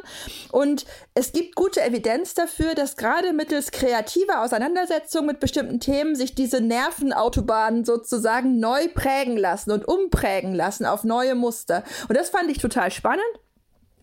[0.53, 6.35] Und es gibt gute Evidenz dafür, dass gerade mittels kreativer Auseinandersetzung mit bestimmten Themen sich
[6.35, 11.85] diese Nervenautobahnen sozusagen neu prägen lassen und umprägen lassen auf neue Muster.
[12.09, 13.23] Und das fand ich total spannend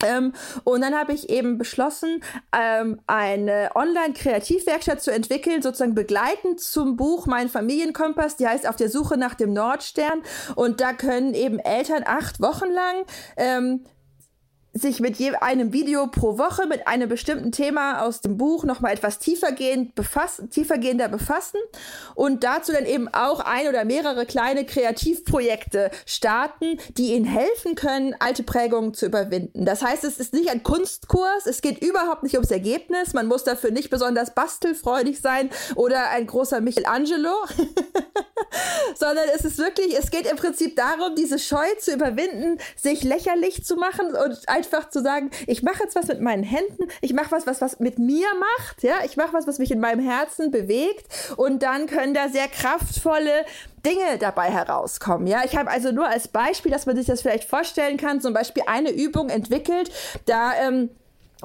[0.03, 0.33] Ähm,
[0.63, 2.23] und dann habe ich eben beschlossen,
[2.55, 8.37] ähm, eine Online-Kreativwerkstatt zu entwickeln, sozusagen begleitend zum Buch Mein Familienkompass.
[8.37, 10.21] Die heißt Auf der Suche nach dem Nordstern.
[10.55, 13.05] Und da können eben Eltern acht Wochen lang
[13.37, 13.85] ähm,
[14.73, 18.93] sich mit je einem Video pro Woche mit einem bestimmten Thema aus dem Buch nochmal
[18.93, 21.59] etwas tiefergehend befassen, tiefergehender befassen
[22.15, 28.15] und dazu dann eben auch ein oder mehrere kleine Kreativprojekte starten, die ihnen helfen können,
[28.17, 29.65] alte Prägungen zu überwinden.
[29.65, 33.43] Das heißt, es ist nicht ein Kunstkurs, es geht überhaupt nicht ums Ergebnis, man muss
[33.43, 37.33] dafür nicht besonders bastelfreudig sein oder ein großer Michelangelo,
[38.95, 43.63] sondern es ist wirklich, es geht im Prinzip darum, diese Scheu zu überwinden, sich lächerlich
[43.63, 47.31] zu machen und einfach zu sagen, ich mache jetzt was mit meinen Händen, ich mache
[47.31, 50.51] was, was was mit mir macht, ja, ich mache was, was mich in meinem Herzen
[50.51, 51.07] bewegt
[51.37, 53.45] und dann können da sehr kraftvolle
[53.85, 55.27] Dinge dabei herauskommen.
[55.27, 58.33] Ja, ich habe also nur als Beispiel, dass man sich das vielleicht vorstellen kann, zum
[58.33, 59.91] Beispiel eine Übung entwickelt,
[60.25, 60.89] da ähm,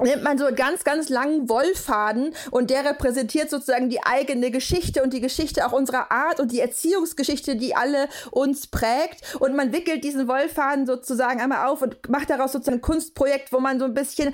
[0.01, 5.03] nimmt man so einen ganz, ganz langen Wollfaden und der repräsentiert sozusagen die eigene Geschichte
[5.03, 9.35] und die Geschichte auch unserer Art und die Erziehungsgeschichte, die alle uns prägt.
[9.39, 13.59] Und man wickelt diesen Wollfaden sozusagen einmal auf und macht daraus sozusagen ein Kunstprojekt, wo
[13.59, 14.33] man so ein bisschen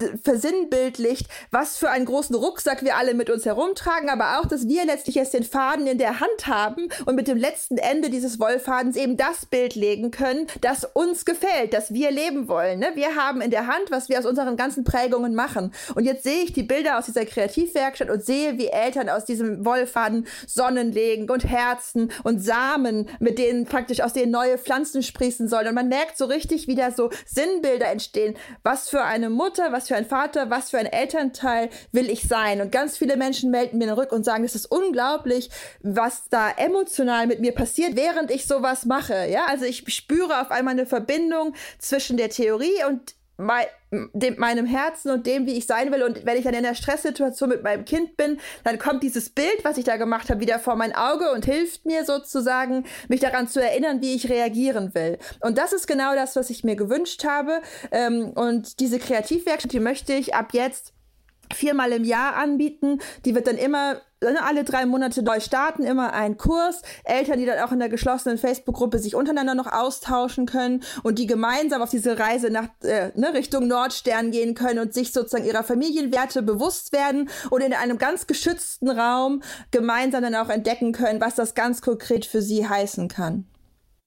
[0.00, 4.68] äh, versinnbildlicht, was für einen großen Rucksack wir alle mit uns herumtragen, aber auch, dass
[4.68, 8.38] wir letztlich jetzt den Faden in der Hand haben und mit dem letzten Ende dieses
[8.40, 12.80] Wollfadens eben das Bild legen können, das uns gefällt, das wir leben wollen.
[12.80, 12.90] Ne?
[12.94, 15.72] Wir haben in der Hand, was wir aus unseren ganzen Prägungen Anregungen machen.
[15.94, 19.64] Und jetzt sehe ich die Bilder aus dieser Kreativwerkstatt und sehe, wie Eltern aus diesem
[19.64, 25.48] Wollfaden Sonnen legen und Herzen und Samen, mit denen praktisch aus denen neue Pflanzen sprießen
[25.48, 25.68] sollen.
[25.68, 28.36] Und man merkt so richtig, wie da so Sinnbilder entstehen.
[28.62, 32.60] Was für eine Mutter, was für ein Vater, was für ein Elternteil will ich sein?
[32.60, 35.50] Und ganz viele Menschen melden mir zurück und sagen, es ist unglaublich,
[35.82, 39.26] was da emotional mit mir passiert, während ich sowas mache.
[39.28, 43.66] Ja, also ich spüre auf einmal eine Verbindung zwischen der Theorie und mein,
[44.12, 46.02] dem, meinem Herzen und dem, wie ich sein will.
[46.02, 49.64] Und wenn ich dann in der Stresssituation mit meinem Kind bin, dann kommt dieses Bild,
[49.64, 53.48] was ich da gemacht habe, wieder vor mein Auge und hilft mir sozusagen, mich daran
[53.48, 55.18] zu erinnern, wie ich reagieren will.
[55.40, 57.60] Und das ist genau das, was ich mir gewünscht habe.
[57.90, 60.92] Ähm, und diese Kreativwerkstatt, die möchte ich ab jetzt
[61.52, 63.00] viermal im Jahr anbieten.
[63.24, 66.82] Die wird dann immer alle drei Monate neu starten, immer ein Kurs.
[67.04, 71.26] Eltern, die dann auch in der geschlossenen Facebook-Gruppe sich untereinander noch austauschen können und die
[71.26, 75.64] gemeinsam auf diese Reise nach äh, ne, Richtung Nordstern gehen können und sich sozusagen ihrer
[75.64, 81.34] Familienwerte bewusst werden und in einem ganz geschützten Raum gemeinsam dann auch entdecken können, was
[81.34, 83.46] das ganz konkret für sie heißen kann.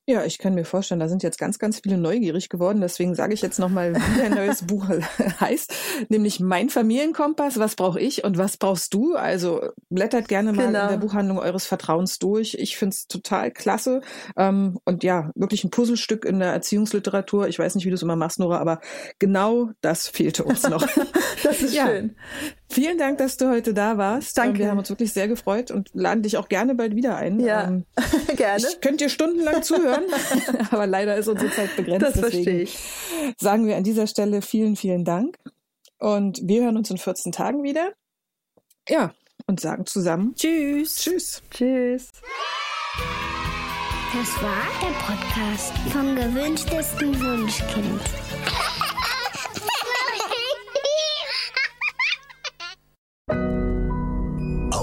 [0.09, 2.79] Ja, ich kann mir vorstellen, da sind jetzt ganz, ganz viele neugierig geworden.
[2.79, 4.85] Deswegen sage ich jetzt nochmal, wie dein neues Buch
[5.41, 5.73] heißt,
[6.07, 9.15] nämlich Mein Familienkompass, was brauche ich und was brauchst du?
[9.15, 10.83] Also blättert gerne mal genau.
[10.83, 12.53] in der Buchhandlung eures Vertrauens durch.
[12.53, 13.99] Ich finde es total klasse
[14.37, 17.49] ähm, und ja, wirklich ein Puzzlestück in der Erziehungsliteratur.
[17.49, 18.79] Ich weiß nicht, wie du es immer machst, Nora, aber
[19.19, 20.87] genau das fehlte uns noch.
[21.43, 21.87] das ist ja.
[21.87, 22.15] schön.
[22.69, 24.37] Vielen Dank, dass du heute da warst.
[24.37, 24.59] Danke.
[24.59, 27.39] Wir haben uns wirklich sehr gefreut und laden dich auch gerne bald wieder ein.
[27.39, 27.85] Ja, ähm,
[28.35, 28.65] gerne.
[28.67, 30.03] Ich könnte dir stundenlang zuhören,
[30.71, 32.05] aber leider ist unsere Zeit begrenzt.
[32.05, 32.77] Das verstehe ich.
[33.37, 35.37] Sagen wir an dieser Stelle vielen, vielen Dank.
[35.99, 37.91] Und wir hören uns in 14 Tagen wieder.
[38.87, 39.13] Ja,
[39.47, 40.95] und sagen zusammen Tschüss.
[40.97, 41.41] Tschüss.
[41.51, 42.11] Tschüss.
[44.13, 48.01] Das war der Podcast vom gewünschtesten Wunschkind.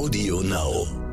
[0.04, 1.03] Audio Now.